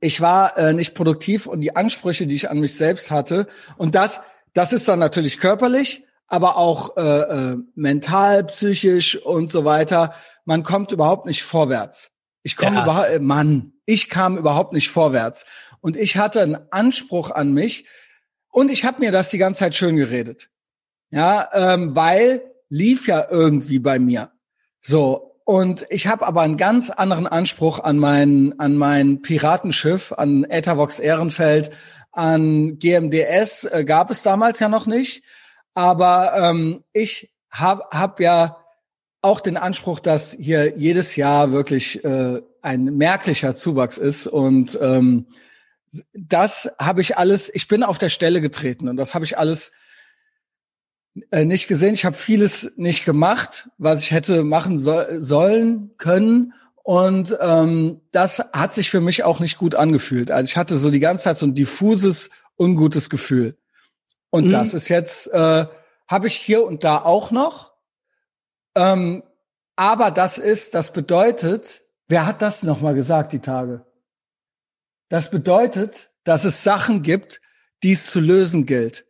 ich 0.00 0.20
war 0.20 0.58
äh, 0.58 0.72
nicht 0.72 0.94
produktiv 0.94 1.46
und 1.46 1.60
die 1.60 1.74
Ansprüche, 1.74 2.26
die 2.26 2.36
ich 2.36 2.50
an 2.50 2.60
mich 2.60 2.76
selbst 2.76 3.10
hatte, 3.10 3.48
und 3.76 3.94
das, 3.94 4.20
das 4.54 4.72
ist 4.72 4.88
dann 4.88 4.98
natürlich 4.98 5.38
körperlich, 5.38 6.04
aber 6.32 6.56
auch 6.56 6.96
äh, 6.96 7.00
äh, 7.02 7.56
mental, 7.74 8.44
psychisch 8.44 9.20
und 9.20 9.50
so 9.50 9.66
weiter. 9.66 10.14
Man 10.46 10.62
kommt 10.62 10.90
überhaupt 10.90 11.26
nicht 11.26 11.42
vorwärts. 11.42 12.10
Ich 12.42 12.56
komme 12.56 12.76
ja. 12.76 12.82
überhaupt, 12.84 13.10
äh, 13.10 13.18
Mann, 13.18 13.74
ich 13.84 14.08
kam 14.08 14.38
überhaupt 14.38 14.72
nicht 14.72 14.88
vorwärts. 14.88 15.44
Und 15.82 15.94
ich 15.98 16.16
hatte 16.16 16.40
einen 16.40 16.56
Anspruch 16.70 17.30
an 17.32 17.52
mich 17.52 17.84
und 18.50 18.70
ich 18.70 18.86
habe 18.86 19.00
mir 19.00 19.12
das 19.12 19.28
die 19.28 19.36
ganze 19.36 19.60
Zeit 19.60 19.74
schön 19.74 19.96
geredet. 19.96 20.48
Ja, 21.10 21.50
ähm, 21.52 21.94
weil 21.94 22.40
lief 22.70 23.08
ja 23.08 23.26
irgendwie 23.30 23.78
bei 23.78 23.98
mir. 23.98 24.32
So, 24.80 25.36
und 25.44 25.84
ich 25.90 26.06
habe 26.06 26.26
aber 26.26 26.40
einen 26.40 26.56
ganz 26.56 26.88
anderen 26.88 27.26
Anspruch 27.26 27.78
an 27.78 27.98
mein, 27.98 28.54
an 28.58 28.74
mein 28.76 29.20
Piratenschiff, 29.20 30.12
an 30.16 30.44
Ethervox 30.44 30.98
Ehrenfeld, 30.98 31.72
an 32.10 32.78
GMDS 32.78 33.64
äh, 33.64 33.84
gab 33.84 34.10
es 34.10 34.22
damals 34.22 34.60
ja 34.60 34.70
noch 34.70 34.86
nicht. 34.86 35.24
Aber 35.74 36.34
ähm, 36.36 36.84
ich 36.92 37.32
habe 37.50 37.84
hab 37.90 38.20
ja 38.20 38.58
auch 39.22 39.40
den 39.40 39.56
Anspruch, 39.56 40.00
dass 40.00 40.32
hier 40.32 40.76
jedes 40.76 41.16
Jahr 41.16 41.52
wirklich 41.52 42.04
äh, 42.04 42.42
ein 42.60 42.84
merklicher 42.84 43.54
Zuwachs 43.54 43.98
ist. 43.98 44.26
Und 44.26 44.78
ähm, 44.80 45.26
das 46.12 46.70
habe 46.78 47.00
ich 47.00 47.18
alles, 47.18 47.50
ich 47.54 47.68
bin 47.68 47.82
auf 47.82 47.98
der 47.98 48.08
Stelle 48.08 48.40
getreten 48.40 48.88
und 48.88 48.96
das 48.96 49.14
habe 49.14 49.24
ich 49.24 49.38
alles 49.38 49.72
äh, 51.30 51.44
nicht 51.44 51.68
gesehen. 51.68 51.94
Ich 51.94 52.04
habe 52.04 52.16
vieles 52.16 52.72
nicht 52.76 53.04
gemacht, 53.04 53.68
was 53.78 54.00
ich 54.00 54.10
hätte 54.10 54.44
machen 54.44 54.78
so 54.78 55.02
sollen 55.18 55.90
können. 55.98 56.54
Und 56.84 57.36
ähm, 57.40 58.00
das 58.10 58.40
hat 58.52 58.74
sich 58.74 58.90
für 58.90 59.00
mich 59.00 59.22
auch 59.22 59.38
nicht 59.38 59.56
gut 59.56 59.74
angefühlt. 59.76 60.30
Also 60.32 60.48
ich 60.48 60.56
hatte 60.56 60.76
so 60.78 60.90
die 60.90 61.00
ganze 61.00 61.24
Zeit 61.24 61.36
so 61.36 61.46
ein 61.46 61.54
diffuses, 61.54 62.30
ungutes 62.58 63.08
Gefühl. 63.08 63.56
Und 64.32 64.46
mhm. 64.46 64.50
das 64.50 64.74
ist 64.74 64.88
jetzt, 64.88 65.28
äh, 65.28 65.66
habe 66.08 66.26
ich 66.26 66.34
hier 66.34 66.66
und 66.66 66.82
da 66.82 66.98
auch 66.98 67.30
noch. 67.30 67.72
Ähm, 68.74 69.22
aber 69.76 70.10
das 70.10 70.38
ist, 70.38 70.74
das 70.74 70.92
bedeutet, 70.92 71.82
wer 72.08 72.26
hat 72.26 72.42
das 72.42 72.64
nochmal 72.64 72.94
gesagt, 72.94 73.32
die 73.32 73.38
Tage? 73.38 73.86
Das 75.08 75.30
bedeutet, 75.30 76.10
dass 76.24 76.44
es 76.44 76.64
Sachen 76.64 77.02
gibt, 77.02 77.40
die 77.84 77.92
es 77.92 78.10
zu 78.10 78.18
lösen 78.18 78.66
gilt 78.66 79.06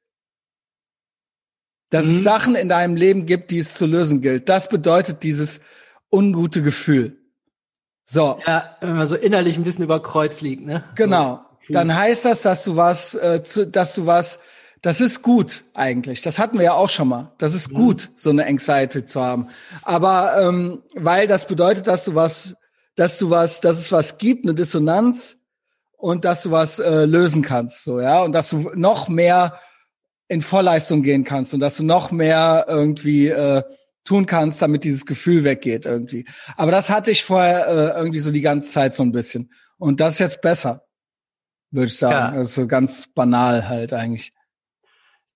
dass 1.92 2.06
mhm. 2.06 2.12
es 2.12 2.22
Sachen 2.22 2.54
in 2.54 2.68
deinem 2.68 2.96
Leben 2.96 3.26
gibt, 3.26 3.50
die 3.50 3.58
es 3.58 3.74
zu 3.74 3.86
lösen 3.86 4.22
gilt. 4.22 4.48
Das 4.48 4.68
bedeutet 4.68 5.22
dieses 5.22 5.60
ungute 6.10 6.62
Gefühl. 6.62 7.18
So. 8.04 8.40
Ja, 8.46 8.76
wenn 8.80 8.96
man 8.96 9.06
so 9.06 9.14
innerlich 9.14 9.58
ein 9.58 9.64
bisschen 9.64 9.84
über 9.84 10.02
Kreuz 10.02 10.40
liegt, 10.40 10.64
ne? 10.64 10.82
Genau. 10.96 11.44
So, 11.60 11.74
Dann 11.74 11.94
heißt 11.94 12.24
das, 12.24 12.42
dass 12.42 12.64
du 12.64 12.76
was, 12.76 13.14
äh, 13.14 13.42
zu, 13.42 13.66
dass 13.66 13.94
du 13.94 14.06
was, 14.06 14.40
das 14.82 15.00
ist 15.00 15.22
gut 15.22 15.64
eigentlich. 15.74 16.22
Das 16.22 16.38
hatten 16.38 16.58
wir 16.58 16.64
ja 16.64 16.74
auch 16.74 16.90
schon 16.90 17.08
mal. 17.08 17.32
Das 17.38 17.54
ist 17.54 17.70
mhm. 17.70 17.74
gut, 17.74 18.10
so 18.16 18.30
eine 18.30 18.46
Anxiety 18.46 19.04
zu 19.04 19.22
haben. 19.22 19.48
Aber 19.82 20.36
ähm, 20.42 20.82
weil 20.94 21.28
das 21.28 21.46
bedeutet, 21.46 21.86
dass 21.86 22.04
du 22.04 22.16
was, 22.16 22.56
dass 22.96 23.18
du 23.18 23.30
was, 23.30 23.60
dass 23.60 23.78
es 23.78 23.92
was 23.92 24.18
gibt, 24.18 24.44
eine 24.44 24.54
Dissonanz 24.54 25.38
und 25.96 26.24
dass 26.24 26.42
du 26.42 26.50
was 26.50 26.80
äh, 26.80 27.04
lösen 27.04 27.42
kannst, 27.42 27.84
so 27.84 28.00
ja, 28.00 28.22
und 28.22 28.32
dass 28.32 28.50
du 28.50 28.72
noch 28.74 29.08
mehr 29.08 29.60
in 30.26 30.42
Vorleistung 30.42 31.02
gehen 31.02 31.22
kannst 31.22 31.54
und 31.54 31.60
dass 31.60 31.76
du 31.76 31.84
noch 31.84 32.10
mehr 32.10 32.64
irgendwie 32.66 33.28
äh, 33.28 33.62
tun 34.04 34.26
kannst, 34.26 34.60
damit 34.62 34.82
dieses 34.82 35.06
Gefühl 35.06 35.44
weggeht 35.44 35.86
irgendwie. 35.86 36.26
Aber 36.56 36.72
das 36.72 36.90
hatte 36.90 37.12
ich 37.12 37.22
vorher 37.22 37.68
äh, 37.68 37.98
irgendwie 37.98 38.18
so 38.18 38.32
die 38.32 38.40
ganze 38.40 38.68
Zeit 38.68 38.94
so 38.94 39.04
ein 39.04 39.12
bisschen. 39.12 39.52
Und 39.78 40.00
das 40.00 40.14
ist 40.14 40.18
jetzt 40.18 40.40
besser, 40.42 40.86
würde 41.70 41.86
ich 41.86 41.96
sagen. 41.96 42.34
Ja. 42.34 42.38
Das 42.38 42.48
ist 42.48 42.54
so 42.56 42.66
ganz 42.66 43.06
banal 43.14 43.68
halt 43.68 43.92
eigentlich. 43.92 44.32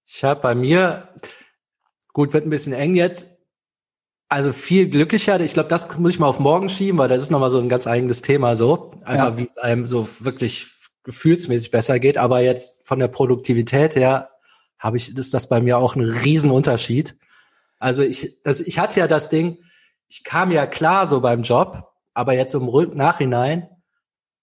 Ich 0.07 0.23
habe 0.25 0.41
bei 0.41 0.55
mir, 0.55 1.09
gut, 2.13 2.33
wird 2.33 2.47
ein 2.47 2.51
bisschen 2.51 2.73
eng 2.73 2.95
jetzt, 2.95 3.27
also 4.29 4.53
viel 4.53 4.89
glücklicher. 4.89 5.41
Ich 5.41 5.55
glaube, 5.55 5.69
das 5.69 5.99
muss 5.99 6.13
ich 6.13 6.19
mal 6.19 6.29
auf 6.29 6.41
morgen 6.41 6.69
schieben, 6.69 6.99
weil 6.99 7.09
das 7.09 7.23
ist 7.23 7.31
nochmal 7.31 7.51
so 7.51 7.59
ein 7.59 7.69
ganz 7.69 7.87
eigenes 7.87 8.23
Thema 8.23 8.57
so. 8.57 8.93
Einfach 9.05 9.31
ja. 9.31 9.37
wie 9.37 9.45
es 9.45 9.57
einem 9.59 9.87
so 9.87 10.09
wirklich 10.21 10.69
gefühlsmäßig 11.05 11.71
besser 11.71 11.99
geht. 11.99 12.19
Aber 12.19 12.41
jetzt 12.41 12.87
von 12.87 12.99
der 12.99 13.09
Produktivität 13.09 13.95
her 13.95 14.31
habe 14.79 14.97
ich, 14.97 15.17
ist 15.17 15.35
das 15.35 15.49
bei 15.49 15.61
mir 15.61 15.79
auch 15.79 15.95
ein 15.95 16.03
Riesenunterschied. 16.03 17.17
Also 17.79 18.03
ich, 18.03 18.41
das, 18.43 18.61
ich 18.61 18.79
hatte 18.79 19.01
ja 19.01 19.07
das 19.07 19.29
Ding, 19.29 19.59
ich 20.09 20.25
kam 20.25 20.51
ja 20.51 20.67
klar 20.67 21.07
so 21.07 21.21
beim 21.21 21.43
Job, 21.43 21.93
aber 22.15 22.33
jetzt 22.33 22.55
im 22.55 22.67
Nachhinein, 22.95 23.69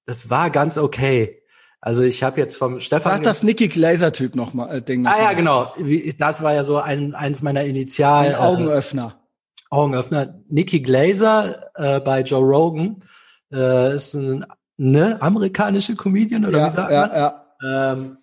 das 0.06 0.30
war 0.30 0.50
ganz 0.50 0.78
okay. 0.78 1.43
Also 1.86 2.04
ich 2.04 2.24
habe 2.24 2.40
jetzt 2.40 2.56
vom 2.56 2.80
Stefan. 2.80 3.12
Sag 3.12 3.24
das 3.24 3.44
Nicky 3.44 3.68
Glaser-Typ 3.68 4.36
noch 4.36 4.54
mal, 4.54 4.78
äh, 4.78 4.82
Ding. 4.82 5.06
Ah 5.06 5.20
ja, 5.20 5.34
genau. 5.34 5.74
Das 6.18 6.42
war 6.42 6.54
ja 6.54 6.64
so 6.64 6.78
ein, 6.78 7.14
eins 7.14 7.42
meiner 7.42 7.66
Initial. 7.66 8.28
Ein 8.28 8.36
Augenöffner. 8.36 9.20
Äh, 9.20 9.64
Augenöffner. 9.70 10.40
Nicky 10.48 10.80
Glaser 10.80 11.72
äh, 11.76 12.00
bei 12.00 12.22
Joe 12.22 12.40
Rogan 12.40 13.04
äh, 13.52 13.96
ist 13.96 14.14
ein, 14.14 14.46
ne 14.78 15.22
amerikanische 15.22 15.98
Comedian 15.98 16.46
oder 16.46 16.60
ja, 16.60 16.66
wie 16.68 16.70
sagt 16.70 16.92
ja, 16.94 17.02
man? 17.02 17.18
Ja. 17.18 17.92
Ähm, 17.92 18.18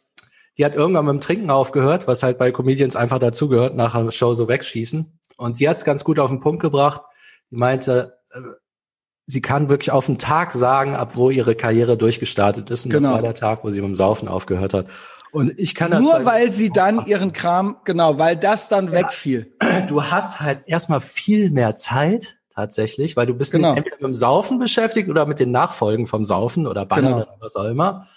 die 0.56 0.64
hat 0.64 0.74
irgendwann 0.74 1.04
mit 1.04 1.16
dem 1.16 1.20
Trinken 1.20 1.50
aufgehört, 1.50 2.08
was 2.08 2.22
halt 2.22 2.38
bei 2.38 2.52
Comedians 2.52 2.96
einfach 2.96 3.18
dazugehört, 3.18 3.76
nach 3.76 3.94
der 3.94 4.10
Show 4.10 4.32
so 4.32 4.48
wegschießen. 4.48 5.20
Und 5.36 5.60
die 5.60 5.68
hat 5.68 5.76
es 5.76 5.84
ganz 5.84 6.02
gut 6.02 6.18
auf 6.18 6.30
den 6.30 6.40
Punkt 6.40 6.62
gebracht. 6.62 7.02
Die 7.50 7.56
meinte, 7.56 8.20
äh, 8.30 8.40
sie 9.30 9.40
kann 9.40 9.68
wirklich 9.68 9.90
auf 9.90 10.06
den 10.06 10.18
Tag 10.18 10.52
sagen, 10.52 10.94
ab 10.94 11.16
wo 11.16 11.30
ihre 11.30 11.54
Karriere 11.54 11.96
durchgestartet 11.96 12.70
ist. 12.70 12.84
Und 12.84 12.90
genau. 12.90 13.08
das 13.08 13.14
war 13.14 13.22
der 13.22 13.34
Tag, 13.34 13.64
wo 13.64 13.70
sie 13.70 13.80
mit 13.80 13.88
dem 13.88 13.94
Saufen 13.94 14.28
aufgehört 14.28 14.74
hat. 14.74 14.86
Und 15.32 15.52
ich 15.58 15.76
kann 15.76 15.92
das. 15.92 16.02
Nur 16.02 16.24
weil 16.24 16.50
sie 16.50 16.70
dann 16.70 17.06
ihren 17.06 17.32
Kram, 17.32 17.76
genau, 17.84 18.18
weil 18.18 18.36
das 18.36 18.68
dann 18.68 18.86
ja, 18.86 18.92
wegfiel. 18.92 19.50
Du 19.88 20.04
hast 20.04 20.40
halt 20.40 20.64
erstmal 20.66 21.00
viel 21.00 21.50
mehr 21.50 21.76
Zeit, 21.76 22.38
tatsächlich, 22.52 23.16
weil 23.16 23.26
du 23.26 23.34
bist 23.34 23.52
genau. 23.52 23.74
entweder 23.74 23.96
mit 23.96 24.06
dem 24.06 24.14
Saufen 24.14 24.58
beschäftigt 24.58 25.08
oder 25.08 25.26
mit 25.26 25.38
den 25.38 25.52
Nachfolgen 25.52 26.06
vom 26.06 26.24
Saufen 26.24 26.66
oder 26.66 26.84
Bannern 26.84 27.12
genau. 27.12 27.22
oder 27.22 27.36
was 27.38 27.54
auch 27.54 27.66
immer. 27.66 28.08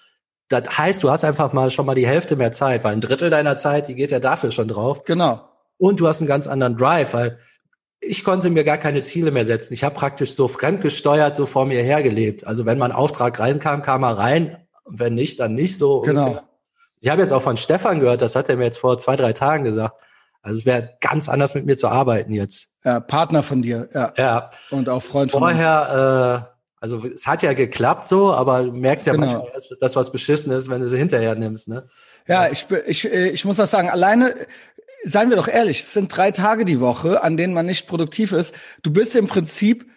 Das 0.49 0.78
heißt, 0.78 1.04
du 1.04 1.12
hast 1.12 1.23
einfach 1.23 1.54
mal 1.54 1.69
schon 1.69 1.86
mal 1.86 1.95
die 1.95 2.08
Hälfte 2.08 2.36
mehr 2.36 2.52
Zeit, 2.52 2.84
weil 2.84 2.93
ein 2.93 3.02
Drittel 3.02 3.30
deiner 3.30 3.58
Zeit, 3.58 3.88
die 3.88 3.95
geht 3.95 4.12
ja 4.12 4.19
dafür 4.19 4.52
schon 4.52 4.67
drauf. 4.67 5.04
Genau. 5.04 5.41
Und 5.78 5.99
du 5.99 6.08
hast 6.08 6.21
einen 6.21 6.28
ganz 6.28 6.47
anderen 6.47 6.78
Drive, 6.78 7.13
weil 7.13 7.38
ich 8.06 8.24
konnte 8.24 8.50
mir 8.50 8.63
gar 8.63 8.78
keine 8.78 9.02
Ziele 9.02 9.32
mehr 9.32 9.46
setzen. 9.46 9.74
Ich 9.74 9.84
habe 9.84 9.96
praktisch 9.96 10.34
so 10.34 10.48
fremdgesteuert 10.48 11.36
so 11.36 11.46
vor 11.46 11.66
mir 11.66 11.82
hergelebt. 11.82 12.46
Also 12.46 12.66
wenn 12.66 12.78
mein 12.78 12.92
Auftrag 12.92 13.39
reinkam, 13.39 13.82
kam 13.82 14.04
er 14.04 14.18
rein. 14.18 14.58
Wenn 14.86 15.16
nicht, 15.16 15.39
dann 15.39 15.56
nicht 15.56 15.78
so. 15.78 16.02
Genau. 16.02 16.26
Ungefähr. 16.26 16.44
Ich 17.00 17.10
habe 17.10 17.22
jetzt 17.22 17.32
auch 17.32 17.42
von 17.42 17.58
Stefan 17.58 18.00
gehört, 18.00 18.22
das 18.22 18.36
hat 18.36 18.50
er 18.50 18.58
mir 18.58 18.66
jetzt 18.66 18.78
vor 18.78 18.98
zwei, 18.98 19.16
drei 19.16 19.34
Tagen 19.34 19.63
gesagt. 19.63 19.96
Also 20.42 20.60
es 20.60 20.66
wäre 20.66 20.98
ganz 21.00 21.30
anders 21.30 21.56
mit 21.56 21.66
mir 21.66 21.78
zu 21.78 21.88
arbeiten 21.88 22.34
jetzt. 22.34 22.70
Ja, 22.84 23.00
Partner 23.00 23.44
von 23.44 23.62
dir, 23.62 23.89
ja. 23.94 24.13
Ja. 24.18 24.50
Und 24.72 24.89
auch 24.89 25.02
Freund 25.02 25.32
von 25.32 25.39
Vorher, 25.39 26.50
äh, 26.50 26.54
also 26.82 27.06
es 27.06 27.28
hat 27.28 27.42
ja 27.44 27.54
geklappt 27.54 28.06
so, 28.06 28.34
aber 28.34 28.63
du 28.63 28.72
merkst 28.74 29.08
ja 29.08 29.13
genau. 29.13 29.26
manchmal, 29.26 29.52
dass 29.54 29.74
das 29.80 29.96
was 29.96 30.12
beschissen 30.12 30.52
ist, 30.52 30.70
wenn 30.70 30.82
du 30.82 30.88
sie 30.89 30.98
hinterher 30.98 31.36
nimmst, 31.36 31.70
ne? 31.70 31.88
Ja, 32.28 32.48
ich, 32.50 32.68
ich, 32.86 33.06
äh, 33.06 33.30
ich 33.30 33.44
muss 33.46 33.58
das 33.58 33.72
sagen, 33.72 33.89
alleine, 33.89 34.36
seien 35.04 35.30
wir 35.30 35.38
doch 35.38 35.48
ehrlich, 35.48 35.82
es 35.82 35.94
sind 35.94 36.16
drei 36.16 36.32
Tage 36.32 36.66
die 36.66 36.80
Woche, 36.80 37.24
an 37.24 37.38
denen 37.38 37.54
man 37.54 37.66
nicht 37.66 37.88
produktiv 37.88 38.32
ist. 38.32 38.54
Du 38.82 38.92
bist 38.92 39.16
im 39.16 39.28
Prinzip 39.28 39.89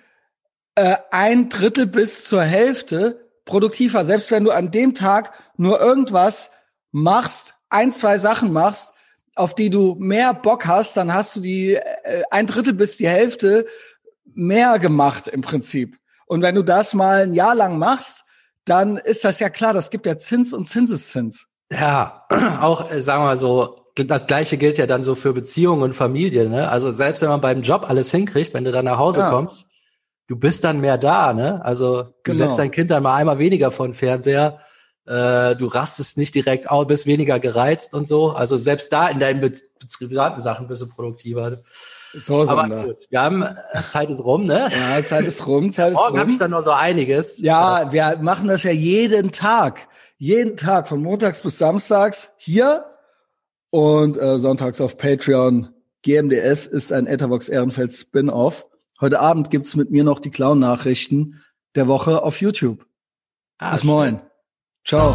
äh, 0.74 0.96
ein 1.10 1.48
Drittel 1.48 1.86
bis 1.86 2.24
zur 2.24 2.42
Hälfte 2.42 3.28
produktiver, 3.44 4.04
selbst 4.04 4.30
wenn 4.30 4.44
du 4.44 4.50
an 4.50 4.70
dem 4.70 4.94
Tag 4.94 5.32
nur 5.56 5.80
irgendwas 5.80 6.50
machst, 6.90 7.54
ein, 7.68 7.92
zwei 7.92 8.18
Sachen 8.18 8.52
machst, 8.52 8.92
auf 9.34 9.54
die 9.54 9.70
du 9.70 9.96
mehr 9.98 10.34
Bock 10.34 10.66
hast, 10.66 10.96
dann 10.96 11.12
hast 11.12 11.36
du 11.36 11.40
die 11.40 11.74
äh, 11.74 12.22
ein 12.30 12.46
Drittel 12.46 12.72
bis 12.72 12.96
die 12.96 13.08
Hälfte 13.08 13.66
mehr 14.34 14.78
gemacht 14.78 15.28
im 15.28 15.42
Prinzip. 15.42 15.96
Und 16.26 16.42
wenn 16.42 16.54
du 16.54 16.62
das 16.62 16.94
mal 16.94 17.22
ein 17.22 17.34
Jahr 17.34 17.54
lang 17.54 17.78
machst, 17.78 18.24
dann 18.64 18.96
ist 18.96 19.24
das 19.24 19.38
ja 19.38 19.48
klar, 19.48 19.72
das 19.72 19.90
gibt 19.90 20.06
ja 20.06 20.18
Zins 20.18 20.52
und 20.52 20.68
Zinseszins. 20.68 21.46
Ja, 21.70 22.26
auch, 22.60 22.90
äh, 22.90 23.00
sagen 23.00 23.22
wir 23.22 23.28
mal 23.28 23.36
so, 23.36 23.85
das 23.96 24.26
gleiche 24.26 24.58
gilt 24.58 24.78
ja 24.78 24.86
dann 24.86 25.02
so 25.02 25.14
für 25.14 25.32
Beziehungen 25.32 25.82
und 25.82 25.94
Familie, 25.94 26.48
ne? 26.48 26.68
Also 26.68 26.90
selbst 26.90 27.22
wenn 27.22 27.28
man 27.28 27.40
beim 27.40 27.62
Job 27.62 27.88
alles 27.88 28.10
hinkriegt, 28.10 28.54
wenn 28.54 28.64
du 28.64 28.72
dann 28.72 28.84
nach 28.84 28.98
Hause 28.98 29.20
ja. 29.20 29.30
kommst, 29.30 29.66
du 30.28 30.36
bist 30.36 30.64
dann 30.64 30.80
mehr 30.80 30.98
da, 30.98 31.32
ne? 31.32 31.64
Also 31.64 32.02
du 32.02 32.12
genau. 32.22 32.36
setzt 32.36 32.58
dein 32.58 32.70
Kind 32.70 32.90
dann 32.90 33.02
mal 33.02 33.14
einmal 33.14 33.38
weniger 33.38 33.70
vor 33.70 33.86
den 33.86 33.94
Fernseher, 33.94 34.60
äh, 35.06 35.56
du 35.56 35.66
rastest 35.66 36.18
nicht 36.18 36.34
direkt 36.34 36.70
auf, 36.70 36.86
bist 36.86 37.06
weniger 37.06 37.40
gereizt 37.40 37.94
und 37.94 38.06
so. 38.06 38.32
Also 38.32 38.56
selbst 38.56 38.92
da 38.92 39.08
in 39.08 39.18
deinen 39.18 39.40
privaten 39.98 40.40
Sachen 40.40 40.68
bist 40.68 40.82
du 40.82 40.88
produktiver. 40.88 41.58
So, 42.12 42.48
Aber 42.48 42.68
gut, 42.68 43.06
wir 43.10 43.20
haben, 43.20 43.42
äh, 43.42 43.54
Zeit 43.88 44.10
ist 44.10 44.24
rum, 44.24 44.46
ne? 44.46 44.70
Ja, 44.70 45.04
Zeit 45.04 45.26
ist 45.26 45.46
rum, 45.46 45.72
Zeit 45.72 45.92
ist 45.92 45.96
Morgen 45.96 46.18
habe 46.18 46.30
ich 46.30 46.38
dann 46.38 46.50
noch 46.50 46.62
so 46.62 46.70
einiges. 46.70 47.40
Ja, 47.40 47.92
wir 47.92 48.18
machen 48.20 48.48
das 48.48 48.62
ja 48.62 48.70
jeden 48.72 49.32
Tag 49.32 49.88
jeden 50.18 50.56
Tag 50.56 50.88
von 50.88 51.02
montags 51.02 51.40
bis 51.40 51.58
samstags 51.58 52.30
hier 52.38 52.84
und 53.70 54.18
äh, 54.18 54.38
sonntags 54.38 54.80
auf 54.80 54.98
Patreon. 54.98 55.68
GMDS 56.02 56.66
ist 56.66 56.92
ein 56.92 57.06
Etherbox 57.06 57.48
Ehrenfeld 57.48 57.92
Spin-off. 57.92 58.66
Heute 59.00 59.20
Abend 59.20 59.50
gibt's 59.50 59.76
mit 59.76 59.90
mir 59.90 60.04
noch 60.04 60.20
die 60.20 60.30
Clown-Nachrichten 60.30 61.42
der 61.74 61.88
Woche 61.88 62.22
auf 62.22 62.40
YouTube. 62.40 62.86
Ah, 63.58 63.72
Bis 63.74 63.84
moin. 63.84 64.20
Ciao. 64.84 65.14